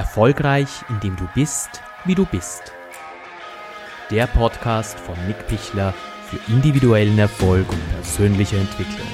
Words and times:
Erfolgreich, 0.00 0.82
indem 0.88 1.14
du 1.16 1.28
bist, 1.34 1.82
wie 2.06 2.14
du 2.14 2.24
bist. 2.24 2.72
Der 4.10 4.26
Podcast 4.26 4.98
von 4.98 5.14
Nick 5.26 5.46
Pichler 5.46 5.92
für 6.24 6.38
individuellen 6.50 7.18
Erfolg 7.18 7.68
und 7.68 7.92
persönliche 7.92 8.56
Entwicklung. 8.56 9.06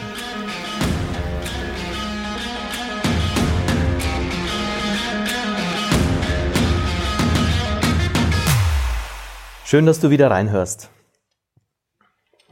Schön, 9.65 9.87
dass 9.87 9.99
du 9.99 10.11
wieder 10.11 10.31
reinhörst. 10.31 10.89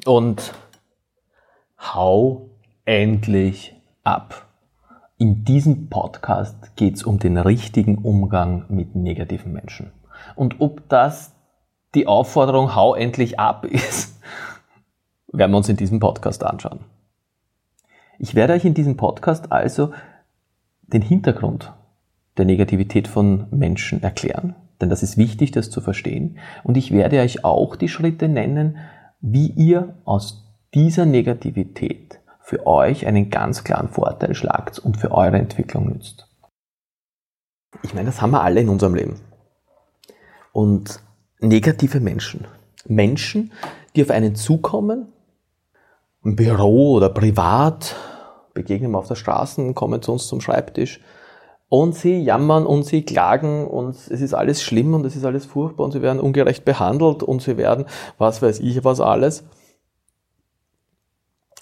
Und 0.06 0.54
hau 1.78 2.50
endlich 2.84 3.76
ab. 4.02 4.44
In 5.16 5.44
diesem 5.44 5.90
Podcast 5.90 6.74
geht 6.74 6.96
es 6.96 7.04
um 7.04 7.20
den 7.20 7.38
richtigen 7.38 7.98
Umgang 7.98 8.64
mit 8.68 8.96
negativen 8.96 9.52
Menschen. 9.52 9.93
Und 10.34 10.61
ob 10.61 10.89
das 10.89 11.36
die 11.94 12.08
Aufforderung 12.08 12.75
Hau 12.75 12.96
endlich 12.96 13.39
ab 13.39 13.64
ist, 13.70 14.20
werden 15.32 15.53
wir 15.53 15.58
uns 15.58 15.68
in 15.68 15.76
diesem 15.76 16.00
Podcast 16.00 16.44
anschauen. 16.44 16.80
Ich 18.18 18.34
werde 18.34 18.54
euch 18.54 18.64
in 18.64 18.75
diesem 18.75 18.96
Podcast 18.96 19.53
also 19.53 19.92
den 20.82 21.03
Hintergrund 21.03 21.72
der 22.36 22.44
Negativität 22.44 23.06
von 23.06 23.46
Menschen 23.53 24.03
erklären, 24.03 24.56
denn 24.81 24.90
das 24.90 25.04
ist 25.04 25.17
wichtig, 25.17 25.53
das 25.53 25.70
zu 25.70 25.81
verstehen. 25.81 26.39
Und 26.64 26.76
ich 26.76 26.90
werde 26.90 27.20
euch 27.20 27.44
auch 27.44 27.76
die 27.76 27.89
Schritte 27.89 28.28
nennen, 28.28 28.78
wie 29.20 29.46
ihr 29.46 29.94
aus 30.04 30.44
dieser 30.75 31.06
Negativität 31.06 32.20
für 32.44 32.66
euch 32.66 33.06
einen 33.06 33.30
ganz 33.30 33.64
klaren 33.64 33.89
Vorteil 33.89 34.34
schlagt 34.34 34.78
und 34.78 34.98
für 34.98 35.12
eure 35.12 35.39
Entwicklung 35.39 35.89
nützt. 35.89 36.28
Ich 37.83 37.94
meine, 37.94 38.06
das 38.06 38.20
haben 38.20 38.33
wir 38.33 38.42
alle 38.42 38.61
in 38.61 38.69
unserem 38.69 38.94
Leben. 38.94 39.19
Und 40.53 41.00
negative 41.41 42.00
Menschen. 42.00 42.47
Menschen, 42.87 43.50
die 43.97 44.03
auf 44.03 44.11
einen 44.11 44.37
zukommen, 44.37 45.09
im 46.22 46.37
Büro 46.37 46.92
oder 46.92 47.09
privat, 47.09 47.97
begegnen 48.53 48.91
wir 48.91 48.98
auf 48.98 49.09
der 49.09 49.15
Straße, 49.15 49.72
kommen 49.72 50.03
zu 50.03 50.12
uns 50.12 50.27
zum 50.27 50.42
Schreibtisch 50.42 51.00
und 51.70 51.95
sie 51.95 52.20
jammern 52.22 52.67
und 52.67 52.84
sie 52.84 53.06
klagen 53.06 53.67
und 53.67 53.91
es 53.95 54.09
ist 54.09 54.34
alles 54.34 54.62
schlimm 54.62 54.92
und 54.92 55.06
es 55.06 55.17
ist 55.17 55.25
alles 55.25 55.47
furchtbar 55.47 55.84
und 55.84 55.92
sie 55.92 56.03
werden 56.03 56.20
ungerecht 56.20 56.67
behandelt 56.67 57.22
und 57.22 57.41
sie 57.41 57.56
werden, 57.56 57.87
was 58.19 58.42
weiß 58.42 58.61
ich, 58.61 58.84
was 58.84 59.00
alles. 59.00 59.45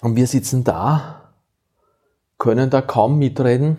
Und 0.03 0.17
wir 0.17 0.27
sitzen 0.27 0.65
da, 0.65 1.31
können 2.37 2.69
da 2.69 2.81
kaum 2.81 3.19
mitreden, 3.19 3.77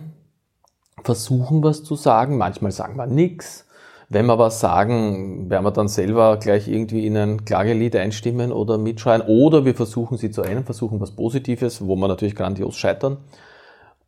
versuchen 1.03 1.63
was 1.63 1.85
zu 1.85 1.97
sagen, 1.97 2.39
manchmal 2.39 2.73
sagen 2.73 2.97
wir 2.97 3.07
nichts. 3.07 3.67
Wenn 4.09 4.25
wir 4.25 4.39
was 4.39 4.59
sagen, 4.59 5.51
werden 5.51 5.65
wir 5.65 5.71
dann 5.71 5.89
selber 5.89 6.39
gleich 6.39 6.67
irgendwie 6.67 7.07
in 7.07 7.19
ein 7.19 7.45
Klagelied 7.45 7.95
einstimmen 7.95 8.53
oder 8.53 8.79
mitschreien. 8.79 9.21
Oder 9.21 9.67
wir 9.67 9.75
versuchen 9.75 10.17
sie 10.17 10.31
zu 10.31 10.41
ändern, 10.41 10.65
versuchen 10.65 10.99
was 10.99 11.11
Positives, 11.11 11.87
wo 11.87 11.95
wir 11.95 12.09
natürlich 12.09 12.37
grandios 12.37 12.77
scheitern. 12.77 13.19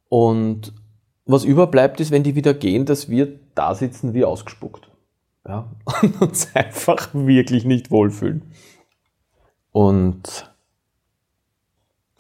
Und 0.08 0.72
was 1.26 1.44
überbleibt 1.44 2.00
ist, 2.00 2.12
wenn 2.12 2.22
die 2.22 2.34
wieder 2.34 2.54
gehen, 2.54 2.86
dass 2.86 3.10
wir 3.10 3.28
da 3.54 3.74
sitzen 3.74 4.14
wie 4.14 4.24
ausgespuckt. 4.24 4.90
Ja, 5.46 5.70
und 6.02 6.22
uns 6.22 6.48
einfach 6.54 7.10
wirklich 7.12 7.66
nicht 7.66 7.90
wohlfühlen. 7.90 8.54
Und 9.70 10.50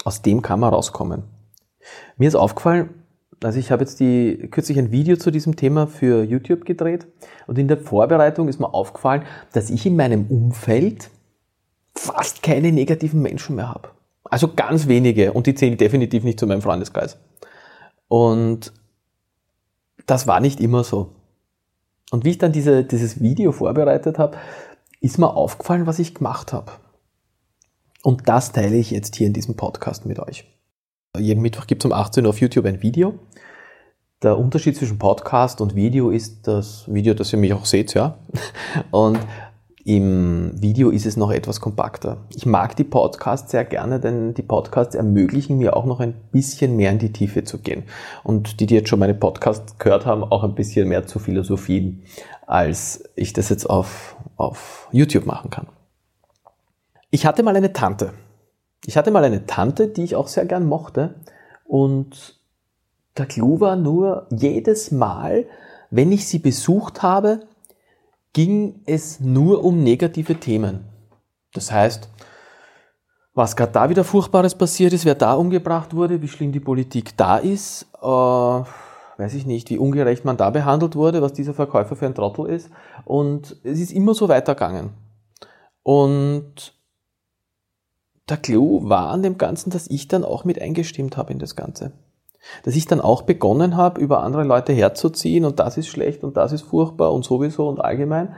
aus 0.06 0.22
dem 0.22 0.40
kann 0.40 0.60
man 0.60 0.72
rauskommen. 0.72 1.24
Mir 2.16 2.28
ist 2.28 2.36
aufgefallen, 2.36 2.90
also 3.42 3.58
ich 3.58 3.72
habe 3.72 3.82
jetzt 3.82 3.98
die, 3.98 4.48
kürzlich 4.52 4.78
ein 4.78 4.92
Video 4.92 5.16
zu 5.16 5.32
diesem 5.32 5.56
Thema 5.56 5.88
für 5.88 6.22
YouTube 6.22 6.64
gedreht 6.64 7.08
und 7.48 7.58
in 7.58 7.66
der 7.66 7.76
Vorbereitung 7.76 8.48
ist 8.48 8.60
mir 8.60 8.72
aufgefallen, 8.72 9.24
dass 9.52 9.68
ich 9.68 9.84
in 9.84 9.96
meinem 9.96 10.26
Umfeld 10.28 11.10
fast 11.96 12.44
keine 12.44 12.70
negativen 12.70 13.20
Menschen 13.20 13.56
mehr 13.56 13.68
habe. 13.68 13.88
Also 14.22 14.54
ganz 14.54 14.86
wenige 14.86 15.32
und 15.32 15.48
die 15.48 15.56
zählen 15.56 15.76
definitiv 15.76 16.22
nicht 16.22 16.38
zu 16.38 16.46
meinem 16.46 16.62
Freundeskreis. 16.62 17.18
Und 18.06 18.72
das 20.06 20.28
war 20.28 20.38
nicht 20.38 20.60
immer 20.60 20.84
so. 20.84 21.10
Und 22.12 22.24
wie 22.24 22.30
ich 22.30 22.38
dann 22.38 22.52
diese, 22.52 22.84
dieses 22.84 23.20
Video 23.20 23.50
vorbereitet 23.50 24.20
habe, 24.20 24.36
ist 25.00 25.18
mir 25.18 25.34
aufgefallen, 25.34 25.88
was 25.88 25.98
ich 25.98 26.14
gemacht 26.14 26.52
habe. 26.52 26.70
Und 28.06 28.28
das 28.28 28.52
teile 28.52 28.76
ich 28.76 28.92
jetzt 28.92 29.16
hier 29.16 29.26
in 29.26 29.32
diesem 29.32 29.56
Podcast 29.56 30.06
mit 30.06 30.20
euch. 30.20 30.44
Jeden 31.18 31.42
Mittwoch 31.42 31.66
gibt 31.66 31.82
es 31.82 31.86
um 31.86 31.92
18 31.92 32.24
Uhr 32.24 32.30
auf 32.30 32.40
YouTube 32.40 32.64
ein 32.66 32.80
Video. 32.80 33.14
Der 34.22 34.38
Unterschied 34.38 34.76
zwischen 34.76 34.96
Podcast 34.96 35.60
und 35.60 35.74
Video 35.74 36.10
ist 36.10 36.46
das 36.46 36.84
Video, 36.86 37.14
das 37.14 37.32
ihr 37.32 37.40
mich 37.40 37.52
auch 37.52 37.64
seht, 37.64 37.94
ja. 37.94 38.18
Und 38.92 39.18
im 39.84 40.52
Video 40.54 40.90
ist 40.90 41.04
es 41.04 41.16
noch 41.16 41.32
etwas 41.32 41.60
kompakter. 41.60 42.18
Ich 42.32 42.46
mag 42.46 42.76
die 42.76 42.84
Podcasts 42.84 43.50
sehr 43.50 43.64
gerne, 43.64 43.98
denn 43.98 44.34
die 44.34 44.42
Podcasts 44.42 44.94
ermöglichen 44.94 45.58
mir 45.58 45.76
auch 45.76 45.84
noch 45.84 45.98
ein 45.98 46.14
bisschen 46.30 46.76
mehr 46.76 46.92
in 46.92 47.00
die 47.00 47.12
Tiefe 47.12 47.42
zu 47.42 47.58
gehen. 47.58 47.82
Und 48.22 48.60
die, 48.60 48.66
die 48.66 48.76
jetzt 48.76 48.88
schon 48.88 49.00
meine 49.00 49.14
Podcasts 49.14 49.78
gehört 49.78 50.06
haben, 50.06 50.22
auch 50.22 50.44
ein 50.44 50.54
bisschen 50.54 50.86
mehr 50.86 51.08
zu 51.08 51.18
philosophien, 51.18 52.04
als 52.46 53.02
ich 53.16 53.32
das 53.32 53.48
jetzt 53.48 53.68
auf, 53.68 54.16
auf 54.36 54.88
YouTube 54.92 55.26
machen 55.26 55.50
kann. 55.50 55.66
Ich 57.10 57.26
hatte 57.26 57.42
mal 57.42 57.56
eine 57.56 57.72
Tante. 57.72 58.12
Ich 58.84 58.96
hatte 58.96 59.10
mal 59.10 59.24
eine 59.24 59.46
Tante, 59.46 59.88
die 59.88 60.04
ich 60.04 60.16
auch 60.16 60.28
sehr 60.28 60.46
gern 60.46 60.66
mochte. 60.66 61.14
Und 61.64 62.40
der 63.16 63.26
Clou 63.26 63.60
war 63.60 63.76
nur, 63.76 64.26
jedes 64.30 64.90
Mal, 64.90 65.46
wenn 65.90 66.12
ich 66.12 66.26
sie 66.26 66.38
besucht 66.38 67.02
habe, 67.02 67.40
ging 68.32 68.82
es 68.86 69.20
nur 69.20 69.64
um 69.64 69.82
negative 69.82 70.38
Themen. 70.38 70.84
Das 71.54 71.72
heißt, 71.72 72.10
was 73.34 73.56
gerade 73.56 73.72
da 73.72 73.88
wieder 73.88 74.04
Furchtbares 74.04 74.54
passiert 74.54 74.92
ist, 74.92 75.04
wer 75.04 75.14
da 75.14 75.34
umgebracht 75.34 75.94
wurde, 75.94 76.20
wie 76.22 76.28
schlimm 76.28 76.52
die 76.52 76.60
Politik 76.60 77.16
da 77.16 77.38
ist, 77.38 77.86
äh, 78.02 78.06
weiß 79.18 79.34
ich 79.34 79.46
nicht, 79.46 79.70
wie 79.70 79.78
ungerecht 79.78 80.24
man 80.24 80.36
da 80.36 80.50
behandelt 80.50 80.96
wurde, 80.96 81.22
was 81.22 81.32
dieser 81.32 81.54
Verkäufer 81.54 81.96
für 81.96 82.06
ein 82.06 82.14
Trottel 82.14 82.46
ist. 82.46 82.70
Und 83.04 83.56
es 83.62 83.80
ist 83.80 83.92
immer 83.92 84.14
so 84.14 84.28
weitergegangen. 84.28 84.90
Und 85.82 86.75
der 88.28 88.36
Clou 88.36 88.88
war 88.88 89.10
an 89.10 89.22
dem 89.22 89.38
Ganzen, 89.38 89.70
dass 89.70 89.86
ich 89.88 90.08
dann 90.08 90.24
auch 90.24 90.44
mit 90.44 90.60
eingestimmt 90.60 91.16
habe 91.16 91.32
in 91.32 91.38
das 91.38 91.56
Ganze. 91.56 91.92
Dass 92.64 92.76
ich 92.76 92.86
dann 92.86 93.00
auch 93.00 93.22
begonnen 93.22 93.76
habe, 93.76 94.00
über 94.00 94.22
andere 94.22 94.44
Leute 94.44 94.72
herzuziehen 94.72 95.44
und 95.44 95.58
das 95.58 95.76
ist 95.76 95.88
schlecht 95.88 96.24
und 96.24 96.36
das 96.36 96.52
ist 96.52 96.62
furchtbar 96.62 97.12
und 97.12 97.24
sowieso 97.24 97.68
und 97.68 97.80
allgemein. 97.80 98.36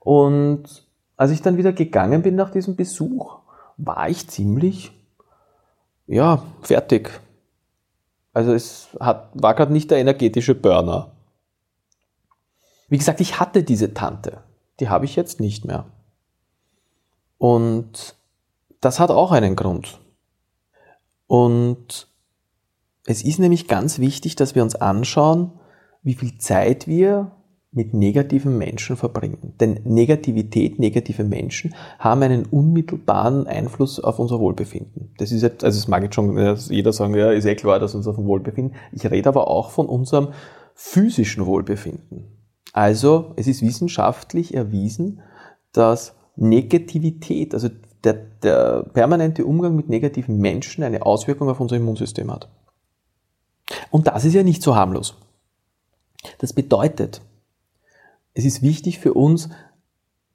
Und 0.00 0.84
als 1.16 1.30
ich 1.30 1.42
dann 1.42 1.56
wieder 1.56 1.72
gegangen 1.72 2.22
bin 2.22 2.36
nach 2.36 2.50
diesem 2.50 2.76
Besuch, 2.76 3.38
war 3.76 4.08
ich 4.08 4.28
ziemlich, 4.28 4.92
ja, 6.06 6.42
fertig. 6.62 7.20
Also 8.32 8.52
es 8.52 8.88
hat, 8.98 9.30
war 9.34 9.54
gerade 9.54 9.72
nicht 9.72 9.90
der 9.90 9.98
energetische 9.98 10.54
Burner. 10.54 11.12
Wie 12.88 12.98
gesagt, 12.98 13.20
ich 13.20 13.40
hatte 13.40 13.62
diese 13.62 13.94
Tante. 13.94 14.42
Die 14.80 14.88
habe 14.88 15.04
ich 15.04 15.16
jetzt 15.16 15.40
nicht 15.40 15.64
mehr. 15.64 15.86
Und 17.38 18.16
das 18.80 19.00
hat 19.00 19.10
auch 19.10 19.32
einen 19.32 19.56
Grund. 19.56 20.00
Und 21.26 22.08
es 23.06 23.22
ist 23.22 23.38
nämlich 23.38 23.68
ganz 23.68 23.98
wichtig, 23.98 24.36
dass 24.36 24.54
wir 24.54 24.62
uns 24.62 24.74
anschauen, 24.74 25.52
wie 26.02 26.14
viel 26.14 26.38
Zeit 26.38 26.86
wir 26.86 27.32
mit 27.72 27.94
negativen 27.94 28.58
Menschen 28.58 28.96
verbringen. 28.96 29.54
Denn 29.60 29.80
Negativität, 29.84 30.80
negative 30.80 31.22
Menschen 31.22 31.74
haben 31.98 32.22
einen 32.22 32.46
unmittelbaren 32.46 33.46
Einfluss 33.46 34.00
auf 34.00 34.18
unser 34.18 34.40
Wohlbefinden. 34.40 35.14
Das 35.18 35.30
ist 35.30 35.42
jetzt, 35.42 35.62
also 35.62 35.78
es 35.78 35.86
mag 35.86 36.02
jetzt 36.02 36.16
schon 36.16 36.36
jeder 36.68 36.92
sagen, 36.92 37.14
ja, 37.14 37.30
ist 37.30 37.44
eh 37.44 37.54
klar, 37.54 37.78
dass 37.78 37.94
unser 37.94 38.16
Wohlbefinden. 38.16 38.76
Ich 38.92 39.08
rede 39.08 39.28
aber 39.28 39.46
auch 39.46 39.70
von 39.70 39.86
unserem 39.86 40.28
physischen 40.74 41.46
Wohlbefinden. 41.46 42.40
Also, 42.72 43.32
es 43.36 43.46
ist 43.46 43.62
wissenschaftlich 43.62 44.54
erwiesen, 44.54 45.20
dass 45.72 46.16
Negativität, 46.36 47.54
also 47.54 47.68
der, 48.04 48.14
der 48.14 48.84
permanente 48.92 49.44
Umgang 49.44 49.76
mit 49.76 49.88
negativen 49.88 50.38
Menschen 50.38 50.84
eine 50.84 51.04
Auswirkung 51.04 51.48
auf 51.48 51.60
unser 51.60 51.76
Immunsystem 51.76 52.30
hat. 52.30 52.48
Und 53.90 54.06
das 54.06 54.24
ist 54.24 54.34
ja 54.34 54.42
nicht 54.42 54.62
so 54.62 54.74
harmlos. 54.74 55.16
Das 56.38 56.52
bedeutet, 56.52 57.20
es 58.34 58.44
ist 58.44 58.62
wichtig 58.62 58.98
für 58.98 59.14
uns, 59.14 59.48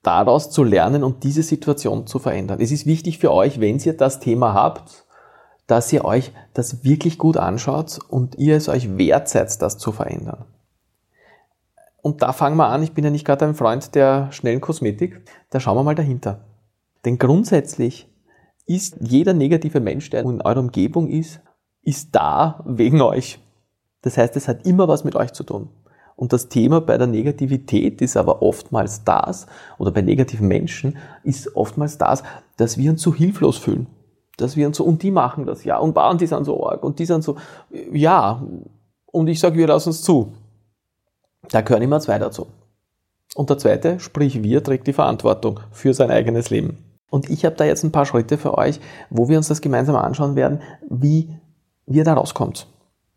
daraus 0.02 0.50
zu 0.50 0.62
lernen 0.62 1.02
und 1.02 1.24
diese 1.24 1.42
Situation 1.42 2.06
zu 2.06 2.18
verändern. 2.18 2.60
Es 2.60 2.70
ist 2.70 2.86
wichtig 2.86 3.18
für 3.18 3.32
euch, 3.32 3.60
wenn 3.60 3.78
ihr 3.78 3.96
das 3.96 4.20
Thema 4.20 4.54
habt, 4.54 5.04
dass 5.66 5.92
ihr 5.92 6.04
euch 6.04 6.30
das 6.54 6.84
wirklich 6.84 7.18
gut 7.18 7.36
anschaut 7.36 7.98
und 8.08 8.36
ihr 8.36 8.56
es 8.56 8.68
euch 8.68 8.96
wert 8.96 9.28
seid, 9.28 9.60
das 9.60 9.78
zu 9.78 9.90
verändern. 9.90 10.44
Und 12.02 12.22
da 12.22 12.32
fangen 12.32 12.56
wir 12.56 12.68
an, 12.68 12.84
ich 12.84 12.92
bin 12.92 13.02
ja 13.02 13.10
nicht 13.10 13.24
gerade 13.24 13.46
ein 13.46 13.56
Freund 13.56 13.96
der 13.96 14.30
schnellen 14.30 14.60
Kosmetik, 14.60 15.22
da 15.50 15.58
schauen 15.58 15.76
wir 15.76 15.82
mal 15.82 15.96
dahinter. 15.96 16.44
Denn 17.04 17.18
grundsätzlich 17.18 18.08
ist 18.66 18.96
jeder 19.00 19.32
negative 19.32 19.80
Mensch, 19.80 20.10
der 20.10 20.22
in 20.22 20.40
eurer 20.40 20.60
Umgebung 20.60 21.08
ist, 21.08 21.40
ist 21.82 22.14
da 22.14 22.64
wegen 22.66 23.00
euch. 23.00 23.38
Das 24.02 24.18
heißt, 24.18 24.36
es 24.36 24.48
hat 24.48 24.66
immer 24.66 24.88
was 24.88 25.04
mit 25.04 25.14
euch 25.14 25.32
zu 25.32 25.44
tun. 25.44 25.68
Und 26.16 26.32
das 26.32 26.48
Thema 26.48 26.80
bei 26.80 26.96
der 26.96 27.06
Negativität 27.06 28.00
ist 28.00 28.16
aber 28.16 28.42
oftmals 28.42 29.04
das, 29.04 29.46
oder 29.78 29.90
bei 29.90 30.00
negativen 30.00 30.48
Menschen 30.48 30.96
ist 31.22 31.54
oftmals 31.54 31.98
das, 31.98 32.22
dass 32.56 32.78
wir 32.78 32.90
uns 32.90 33.02
so 33.02 33.14
hilflos 33.14 33.58
fühlen. 33.58 33.86
Dass 34.38 34.56
wir 34.56 34.66
uns 34.66 34.78
so, 34.78 34.84
und 34.84 35.02
die 35.02 35.10
machen 35.10 35.44
das, 35.44 35.64
ja, 35.64 35.78
und 35.78 35.96
und 35.96 36.20
die 36.20 36.26
sind 36.26 36.44
so 36.44 36.66
arg, 36.66 36.82
und 36.82 36.98
die 36.98 37.06
sind 37.06 37.22
so, 37.22 37.36
ja, 37.92 38.42
und 39.06 39.28
ich 39.28 39.40
sage, 39.40 39.56
wir 39.56 39.66
lassen 39.66 39.90
es 39.90 40.02
zu. 40.02 40.32
Da 41.50 41.60
gehören 41.60 41.82
immer 41.82 42.00
zwei 42.00 42.18
dazu. 42.18 42.46
Und 43.34 43.50
der 43.50 43.58
zweite, 43.58 44.00
sprich 44.00 44.42
wir, 44.42 44.64
trägt 44.64 44.86
die 44.86 44.92
Verantwortung 44.94 45.60
für 45.70 45.92
sein 45.92 46.10
eigenes 46.10 46.48
Leben. 46.50 46.78
Und 47.10 47.30
ich 47.30 47.44
habe 47.44 47.56
da 47.56 47.64
jetzt 47.64 47.84
ein 47.84 47.92
paar 47.92 48.06
Schritte 48.06 48.38
für 48.38 48.58
euch, 48.58 48.80
wo 49.10 49.28
wir 49.28 49.36
uns 49.36 49.48
das 49.48 49.60
gemeinsam 49.60 49.96
anschauen 49.96 50.34
werden, 50.34 50.60
wie, 50.88 51.30
wie 51.86 51.98
ihr 51.98 52.04
da 52.04 52.14
rauskommt. 52.14 52.66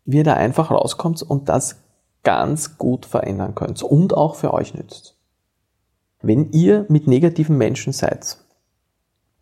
Wie 0.04 0.18
ihr 0.18 0.24
da 0.24 0.34
einfach 0.34 0.70
rauskommt 0.70 1.22
und 1.22 1.48
das 1.48 1.76
ganz 2.22 2.78
gut 2.78 3.06
verändern 3.06 3.54
könnt 3.54 3.82
und 3.82 4.14
auch 4.14 4.34
für 4.34 4.54
euch 4.54 4.74
nützt. 4.74 5.16
Wenn 6.22 6.52
ihr 6.52 6.84
mit 6.88 7.06
negativen 7.06 7.56
Menschen 7.56 7.92
seid, 7.92 8.36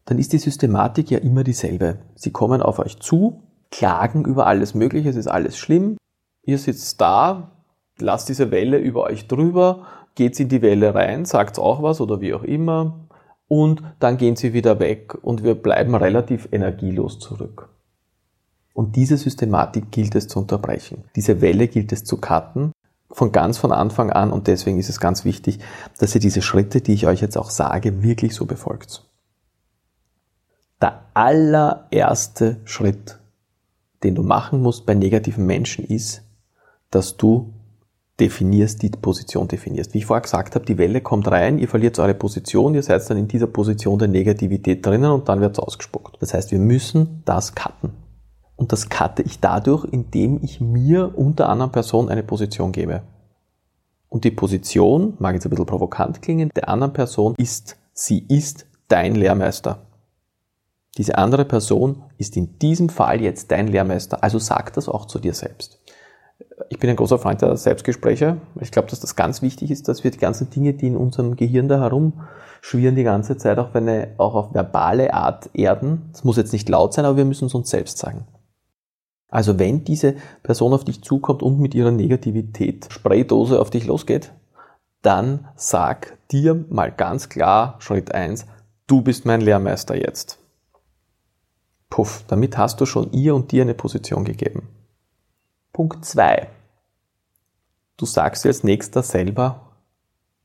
dann 0.05 0.19
ist 0.19 0.33
die 0.33 0.39
Systematik 0.39 1.11
ja 1.11 1.19
immer 1.19 1.45
dieselbe. 1.45 1.99
Sie 2.15 2.31
kommen 2.31 2.62
auf 2.62 2.79
euch 2.79 2.99
zu, 3.00 3.43
klagen 3.71 4.25
über 4.25 4.47
alles 4.47 4.75
Mögliche, 4.75 5.09
es 5.11 5.17
ist 5.17 5.27
alles 5.27 5.59
schlimm. 5.59 5.99
Ihr 6.45 6.59
sitzt 6.59 7.00
da, 7.00 7.50
lasst 7.99 8.29
diese 8.29 8.50
Welle 8.50 8.79
über 8.79 9.03
euch 9.03 9.27
drüber, 9.27 9.87
geht 10.15 10.39
in 10.41 10.49
die 10.49 10.62
Welle 10.62 10.95
rein, 10.95 11.25
sagt 11.25 11.59
auch 11.59 11.83
was 11.83 12.00
oder 12.00 12.21
wie 12.21 12.33
auch 12.33 12.45
immer 12.45 13.08
und 13.49 13.83
dann 13.99 14.19
gehen 14.19 14.37
sie 14.37 14.53
wieder 14.53 14.79
weg 14.79 15.17
und 15.23 15.43
wir 15.43 15.55
bleiben 15.55 15.95
relativ 15.95 16.49
energielos 16.53 17.19
zurück. 17.19 17.71
Und 18.75 18.95
diese 18.95 19.17
Systematik 19.17 19.91
gilt 19.91 20.15
es 20.15 20.29
zu 20.29 20.39
unterbrechen. 20.39 21.05
Diese 21.17 21.41
Welle 21.41 21.67
gilt 21.67 21.91
es 21.93 22.05
zu 22.05 22.19
cutten 22.19 22.73
von 23.11 23.33
ganz 23.33 23.59
von 23.59 23.73
Anfang 23.73 24.11
an 24.11 24.31
und 24.31 24.47
deswegen 24.47 24.79
ist 24.79 24.91
es 24.91 25.00
ganz 25.00 25.25
wichtig, 25.25 25.59
dass 25.99 26.15
ihr 26.15 26.21
diese 26.21 26.43
Schritte, 26.43 26.81
die 26.81 26.93
ich 26.93 27.06
euch 27.06 27.21
jetzt 27.21 27.39
auch 27.39 27.50
sage, 27.50 28.03
wirklich 28.03 28.35
so 28.35 28.45
befolgt. 28.45 29.05
Der 30.81 31.03
allererste 31.15 32.61
Schritt, 32.65 33.19
den 34.05 34.15
du 34.15 34.23
machen 34.23 34.62
musst 34.62 34.87
bei 34.87 34.95
negativen 34.95 35.47
Menschen 35.47 35.85
ist, 35.85 36.23
dass 36.91 37.17
du 37.17 37.53
definierst, 38.20 38.82
die 38.82 38.91
Position 38.91 39.49
definierst. 39.49 39.94
Wie 39.94 39.99
ich 39.99 40.06
vorher 40.06 40.23
gesagt 40.23 40.55
habe, 40.55 40.65
die 40.65 40.79
Welle 40.79 41.00
kommt 41.00 41.29
rein, 41.29 41.59
ihr 41.59 41.69
verliert 41.69 41.99
eure 41.99 42.15
Position, 42.15 42.75
ihr 42.75 42.82
seid 42.82 43.09
dann 43.09 43.17
in 43.17 43.29
dieser 43.29 43.47
Position 43.47 43.99
der 43.99 44.09
Negativität 44.09 44.85
drinnen 44.85 45.11
und 45.11 45.29
dann 45.29 45.41
wird 45.41 45.56
es 45.56 45.59
ausgespuckt. 45.59 46.17
Das 46.20 46.35
heißt, 46.35 46.50
wir 46.50 46.59
müssen 46.59 47.23
das 47.25 47.55
cutten. 47.55 47.93
Und 48.56 48.73
das 48.73 48.88
cutte 48.88 49.23
ich 49.23 49.38
dadurch, 49.38 49.85
indem 49.85 50.41
ich 50.43 50.61
mir 50.61 51.17
und 51.17 51.38
der 51.38 51.49
anderen 51.49 51.70
Person 51.70 52.09
eine 52.09 52.25
Position 52.25 52.73
gebe. 52.73 53.03
Und 54.09 54.25
die 54.25 54.32
Position, 54.32 55.14
mag 55.19 55.35
jetzt 55.35 55.47
ein 55.47 55.50
bisschen 55.50 55.67
provokant 55.67 56.23
klingen, 56.23 56.50
der 56.56 56.69
anderen 56.69 56.93
Person 56.93 57.35
ist, 57.37 57.76
sie 57.93 58.25
ist 58.29 58.67
dein 58.88 59.14
Lehrmeister. 59.14 59.87
Diese 60.97 61.17
andere 61.17 61.44
Person 61.44 62.03
ist 62.17 62.37
in 62.37 62.59
diesem 62.59 62.88
Fall 62.88 63.21
jetzt 63.21 63.53
dein 63.53 63.69
Lehrmeister. 63.69 64.25
Also 64.25 64.41
sag 64.41 64.73
das 64.73 64.88
auch 64.88 65.06
zu 65.06 65.21
dir 65.21 65.35
selbst. 65.35 65.78
Ich 66.71 66.79
bin 66.79 66.91
ein 66.91 66.97
großer 66.97 67.19
Freund 67.19 67.43
der 67.43 67.57
Selbstgespräche. 67.57 68.39
Ich 68.61 68.71
glaube, 68.71 68.89
dass 68.89 69.01
das 69.01 69.17
ganz 69.17 69.43
wichtig 69.43 69.71
ist, 69.71 69.89
dass 69.89 70.05
wir 70.05 70.11
die 70.11 70.19
ganzen 70.19 70.51
Dinge, 70.51 70.75
die 70.75 70.89
in 70.89 70.97
unserem 70.97 71.37
Gehirn 71.37 71.69
da 71.69 71.81
herumschwirren, 71.81 72.97
die 72.97 73.05
ganze 73.05 73.37
Zeit 73.37 73.59
auch, 73.59 73.75
eine, 73.75 74.15
auch 74.19 74.35
auf 74.35 74.55
verbale 74.55 75.15
Art 75.15 75.51
erden. 75.55 76.11
Es 76.13 76.25
muss 76.25 76.37
jetzt 76.37 76.53
nicht 76.53 76.69
laut 76.69 76.95
sein, 76.95 77.05
aber 77.05 77.17
wir 77.17 77.25
müssen 77.25 77.47
es 77.47 77.55
uns 77.55 77.71
selbst 77.71 77.99
sagen. 77.99 78.27
Also 79.29 79.59
wenn 79.59 79.85
diese 79.85 80.17
Person 80.43 80.73
auf 80.73 80.85
dich 80.85 81.03
zukommt 81.03 81.43
und 81.43 81.61
mit 81.61 81.75
ihrer 81.75 81.91
Negativität 81.91 82.89
Spraydose 82.91 83.61
auf 83.61 83.71
dich 83.71 83.87
losgeht, 83.87 84.33
dann 85.03 85.49
sag 85.55 86.17
dir 86.31 86.65
mal 86.71 86.91
ganz 86.91 87.29
klar, 87.29 87.77
Schritt 87.79 88.15
eins: 88.15 88.47
du 88.87 89.03
bist 89.03 89.27
mein 89.27 89.41
Lehrmeister 89.41 89.97
jetzt. 89.97 90.39
Puff, 91.91 92.25
damit 92.29 92.59
hast 92.59 92.81
du 92.81 92.87
schon 92.87 93.13
ihr 93.13 93.35
und 93.35 93.53
dir 93.53 93.63
eine 93.63 93.75
Position 93.75 94.25
gegeben. 94.25 94.69
Punkt 95.79 96.05
zwei: 96.05 96.49
Du 97.99 98.05
sagst 98.05 98.45
dir 98.45 98.49
als 98.49 98.65
nächster 98.65 99.05
selber, 99.05 99.77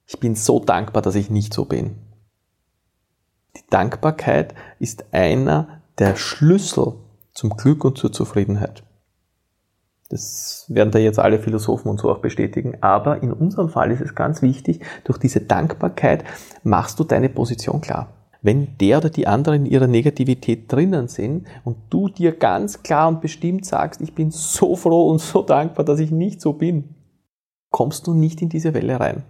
ich 0.06 0.20
bin 0.20 0.36
so 0.36 0.60
dankbar, 0.60 1.02
dass 1.02 1.16
ich 1.16 1.32
nicht 1.32 1.56
so 1.56 1.66
bin. 1.66 1.96
Die 3.58 3.68
Dankbarkeit 3.72 4.54
ist 4.78 5.06
einer 5.12 5.82
der 5.98 6.18
Schlüssel 6.18 6.94
zum 7.34 7.58
Glück 7.58 7.84
und 7.84 7.98
zur 7.98 8.12
Zufriedenheit. 8.12 8.84
Das 10.10 10.68
werden 10.70 10.92
da 10.92 11.00
jetzt 11.00 11.18
alle 11.18 11.40
Philosophen 11.40 11.90
und 11.90 12.00
so 12.00 12.12
auch 12.12 12.20
bestätigen. 12.20 12.84
Aber 12.84 13.24
in 13.24 13.34
unserem 13.34 13.70
Fall 13.70 13.90
ist 13.90 14.02
es 14.02 14.14
ganz 14.14 14.44
wichtig, 14.44 14.86
durch 15.04 15.18
diese 15.18 15.42
Dankbarkeit 15.42 16.26
machst 16.62 17.00
du 17.00 17.06
deine 17.06 17.30
Position 17.30 17.82
klar. 17.82 18.23
Wenn 18.44 18.78
der 18.78 19.00
oder 19.00 19.10
die 19.10 19.26
anderen 19.26 19.66
in 19.66 19.72
ihrer 19.72 19.88
Negativität 19.88 20.72
drinnen 20.72 21.08
sind 21.08 21.48
und 21.64 21.78
du 21.90 22.10
dir 22.10 22.34
ganz 22.34 22.84
klar 22.84 23.08
und 23.08 23.22
bestimmt 23.22 23.66
sagst, 23.66 24.02
ich 24.02 24.14
bin 24.14 24.30
so 24.30 24.76
froh 24.76 25.10
und 25.10 25.20
so 25.20 25.42
dankbar, 25.42 25.86
dass 25.86 26.00
ich 26.00 26.12
nicht 26.12 26.42
so 26.42 26.54
bin, 26.54 26.94
kommst 27.72 28.06
du 28.06 28.14
nicht 28.14 28.42
in 28.42 28.50
diese 28.50 28.76
Welle 28.76 29.00
rein 29.00 29.24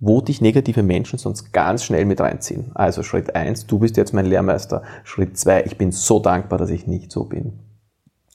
wo 0.00 0.20
dich 0.20 0.40
negative 0.40 0.82
Menschen 0.82 1.18
sonst 1.18 1.52
ganz 1.52 1.84
schnell 1.84 2.04
mit 2.04 2.20
reinziehen. 2.20 2.70
Also 2.74 3.02
Schritt 3.02 3.34
eins: 3.34 3.66
du 3.66 3.78
bist 3.78 3.96
jetzt 3.96 4.14
mein 4.14 4.26
Lehrmeister. 4.26 4.82
Schritt 5.04 5.36
zwei: 5.36 5.64
ich 5.64 5.76
bin 5.76 5.92
so 5.92 6.20
dankbar, 6.20 6.58
dass 6.58 6.70
ich 6.70 6.86
nicht 6.86 7.10
so 7.10 7.24
bin. 7.24 7.58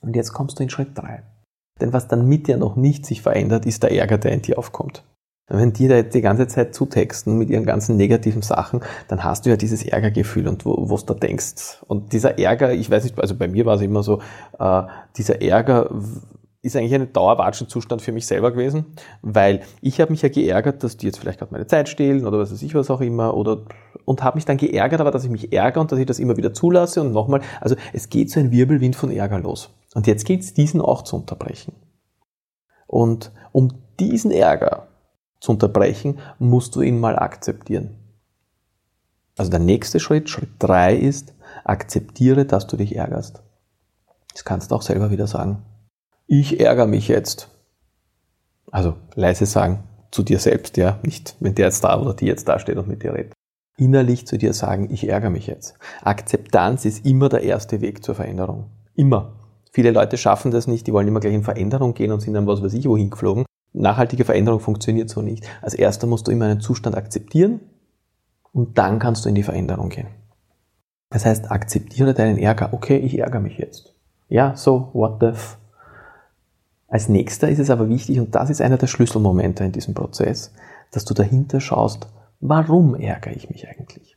Und 0.01 0.15
jetzt 0.15 0.33
kommst 0.33 0.59
du 0.59 0.63
in 0.63 0.69
Schritt 0.69 0.97
drei. 0.97 1.23
Denn 1.79 1.93
was 1.93 2.07
dann 2.07 2.27
mit 2.27 2.47
dir 2.47 2.57
noch 2.57 2.75
nicht 2.75 3.05
sich 3.05 3.21
verändert, 3.21 3.65
ist 3.65 3.83
der 3.83 3.91
Ärger, 3.91 4.17
der 4.17 4.33
in 4.33 4.41
dir 4.41 4.57
aufkommt. 4.59 5.03
Wenn 5.47 5.73
die 5.73 5.87
da 5.87 6.01
die 6.01 6.21
ganze 6.21 6.47
Zeit 6.47 6.73
zutexten 6.73 7.37
mit 7.37 7.49
ihren 7.49 7.65
ganzen 7.65 7.97
negativen 7.97 8.41
Sachen, 8.41 8.81
dann 9.07 9.23
hast 9.23 9.45
du 9.45 9.49
ja 9.49 9.57
dieses 9.57 9.85
Ärgergefühl 9.85 10.47
und 10.47 10.65
wo, 10.65 10.97
du 10.97 11.05
da 11.05 11.13
denkst. 11.13 11.83
Und 11.85 12.13
dieser 12.13 12.39
Ärger, 12.39 12.73
ich 12.73 12.89
weiß 12.89 13.03
nicht, 13.03 13.19
also 13.19 13.35
bei 13.35 13.47
mir 13.47 13.65
war 13.65 13.75
es 13.75 13.81
immer 13.81 14.03
so, 14.03 14.21
äh, 14.57 14.83
dieser 15.17 15.41
Ärger 15.41 15.89
ist 16.61 16.77
eigentlich 16.77 16.95
ein 16.95 17.11
Dauerwatschenzustand 17.11 18.01
für 18.01 18.13
mich 18.13 18.25
selber 18.25 18.51
gewesen, 18.51 18.95
weil 19.21 19.61
ich 19.81 19.99
habe 19.99 20.11
mich 20.11 20.21
ja 20.21 20.29
geärgert, 20.29 20.81
dass 20.81 20.95
die 20.95 21.07
jetzt 21.07 21.19
vielleicht 21.19 21.39
gerade 21.39 21.51
meine 21.51 21.67
Zeit 21.67 21.89
stehlen 21.89 22.25
oder 22.25 22.39
was 22.39 22.53
weiß 22.53 22.61
ich 22.61 22.73
was 22.73 22.89
auch 22.89 23.01
immer 23.01 23.35
oder 23.35 23.65
und 24.05 24.23
habe 24.23 24.37
mich 24.37 24.45
dann 24.45 24.55
geärgert, 24.55 25.01
aber 25.01 25.11
dass 25.11 25.25
ich 25.25 25.29
mich 25.29 25.51
ärgere 25.51 25.81
und 25.81 25.91
dass 25.91 25.99
ich 25.99 26.05
das 26.05 26.19
immer 26.19 26.37
wieder 26.37 26.53
zulasse 26.53 27.01
und 27.01 27.11
nochmal, 27.11 27.41
also 27.59 27.75
es 27.91 28.09
geht 28.09 28.31
so 28.31 28.39
ein 28.39 28.51
Wirbelwind 28.51 28.95
von 28.95 29.11
Ärger 29.11 29.39
los. 29.39 29.71
Und 29.93 30.07
jetzt 30.07 30.25
geht 30.25 30.41
es 30.41 30.53
diesen 30.53 30.81
auch 30.81 31.03
zu 31.03 31.17
unterbrechen. 31.17 31.73
Und 32.87 33.31
um 33.51 33.73
diesen 33.99 34.31
Ärger 34.31 34.87
zu 35.43 35.51
unterbrechen, 35.51 36.19
musst 36.39 36.75
du 36.75 36.81
ihn 36.81 36.99
mal 36.99 37.19
akzeptieren. 37.19 37.95
Also 39.37 39.51
der 39.51 39.59
nächste 39.59 39.99
Schritt, 39.99 40.29
Schritt 40.29 40.51
drei 40.59 40.95
ist, 40.95 41.33
akzeptiere, 41.63 42.45
dass 42.45 42.67
du 42.67 42.77
dich 42.77 42.95
ärgerst. 42.95 43.41
Das 44.31 44.45
kannst 44.45 44.71
du 44.71 44.75
auch 44.75 44.81
selber 44.81 45.11
wieder 45.11 45.27
sagen 45.27 45.63
ich 46.27 46.59
ärgere 46.59 46.87
mich 46.87 47.07
jetzt. 47.07 47.49
Also 48.71 48.95
leise 49.15 49.45
sagen, 49.45 49.83
zu 50.11 50.23
dir 50.23 50.39
selbst, 50.39 50.77
ja, 50.77 50.99
nicht 51.03 51.35
wenn 51.39 51.55
der 51.55 51.65
jetzt 51.65 51.83
da 51.83 51.99
oder 51.99 52.13
die 52.13 52.25
jetzt 52.25 52.47
da 52.47 52.59
steht 52.59 52.77
und 52.77 52.87
mit 52.87 53.03
dir 53.03 53.13
redet. 53.13 53.33
Innerlich 53.77 54.27
zu 54.27 54.37
dir 54.37 54.53
sagen, 54.53 54.89
ich 54.91 55.07
ärgere 55.07 55.29
mich 55.29 55.47
jetzt. 55.47 55.75
Akzeptanz 56.01 56.85
ist 56.85 57.05
immer 57.05 57.29
der 57.29 57.41
erste 57.41 57.81
Weg 57.81 58.03
zur 58.03 58.15
Veränderung. 58.15 58.69
Immer. 58.95 59.33
Viele 59.71 59.91
Leute 59.91 60.17
schaffen 60.17 60.51
das 60.51 60.67
nicht, 60.67 60.85
die 60.85 60.93
wollen 60.93 61.07
immer 61.07 61.19
gleich 61.19 61.33
in 61.33 61.43
Veränderung 61.43 61.95
gehen 61.95 62.11
und 62.11 62.21
sind 62.21 62.35
dann 62.35 62.45
was 62.45 62.61
weiß 62.61 62.73
ich 62.73 62.87
wohin 62.87 63.09
geflogen. 63.09 63.45
Nachhaltige 63.73 64.23
Veränderung 64.23 64.59
funktioniert 64.59 65.09
so 65.09 65.21
nicht. 65.21 65.45
Als 65.61 65.73
erster 65.73 66.07
musst 66.07 66.27
du 66.27 66.31
immer 66.31 66.45
einen 66.45 66.61
Zustand 66.61 66.95
akzeptieren 66.95 67.59
und 68.51 68.77
dann 68.77 68.99
kannst 68.99 69.25
du 69.25 69.29
in 69.29 69.35
die 69.35 69.43
Veränderung 69.43 69.89
gehen. 69.89 70.07
Das 71.09 71.25
heißt, 71.25 71.51
akzeptiere 71.51 72.13
deinen 72.13 72.37
Ärger. 72.37 72.73
Okay, 72.73 72.97
ich 72.97 73.19
ärgere 73.19 73.39
mich 73.39 73.57
jetzt. 73.57 73.93
Ja, 74.29 74.55
so, 74.55 74.89
what 74.93 75.17
the 75.19 75.27
f 75.27 75.57
als 76.93 77.09
nächster 77.09 77.49
ist 77.49 77.57
es 77.57 77.71
aber 77.71 77.89
wichtig, 77.89 78.19
und 78.19 78.35
das 78.35 78.51
ist 78.51 78.61
einer 78.61 78.77
der 78.77 78.85
Schlüsselmomente 78.85 79.63
in 79.63 79.71
diesem 79.71 79.95
Prozess, 79.95 80.53
dass 80.91 81.05
du 81.05 81.15
dahinter 81.15 81.59
schaust, 81.59 82.07
warum 82.39 82.93
ärgere 82.93 83.35
ich 83.35 83.49
mich 83.49 83.67
eigentlich? 83.67 84.15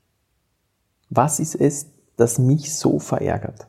Was 1.08 1.40
ist 1.40 1.54
es, 1.54 1.86
das 2.18 2.38
mich 2.38 2.76
so 2.76 2.98
verärgert? 2.98 3.66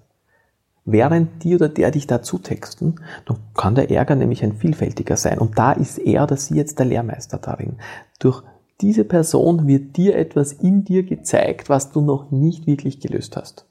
Während 0.89 1.44
die 1.44 1.53
oder 1.53 1.67
der 1.67 1.91
dich 1.91 2.08
da 2.08 2.22
zutexten, 2.22 3.01
dann 3.25 3.38
kann 3.56 3.75
der 3.75 3.91
Ärger 3.91 4.15
nämlich 4.15 4.41
ein 4.41 4.53
vielfältiger 4.53 5.17
sein. 5.17 5.38
Und 5.38 5.60
da 5.60 5.74
ist 5.74 5.98
er 5.98 6.24
oder 6.24 6.38
sie 6.38 6.56
jetzt 6.56 6.79
der 6.79 6.86
Lehrmeister 6.86 7.38
darin. 7.39 7.75
Durch 8.20 8.41
diese 8.79 9.03
Person 9.03 9.67
wird 9.67 9.98
dir 9.98 10.15
etwas 10.15 10.53
in 10.53 10.86
dir 10.86 11.03
gezeigt, 11.03 11.67
was 11.67 11.91
du 11.91 12.00
noch 12.00 12.32
nicht 12.32 12.67
wirklich 12.67 13.01
gelöst 13.01 13.36
hast. 13.36 13.65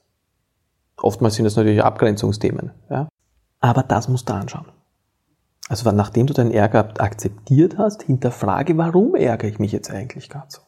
Oftmals 1.01 1.33
sind 1.33 1.45
das 1.45 1.55
natürlich 1.55 1.83
Abgrenzungsthemen. 1.83 2.69
Ja? 2.87 3.09
Aber 3.61 3.81
das 3.81 4.07
musst 4.07 4.29
du 4.29 4.33
anschauen. 4.33 4.67
Also 5.69 5.91
nachdem 5.91 6.27
du 6.27 6.35
deinen 6.35 6.51
Ärger 6.51 6.93
akzeptiert 6.99 7.79
hast, 7.79 8.03
hinterfrage, 8.03 8.77
warum 8.77 9.15
ärgere 9.15 9.47
ich 9.47 9.57
mich 9.57 9.71
jetzt 9.71 9.89
eigentlich 9.89 10.29
gerade 10.29 10.47
so? 10.49 10.61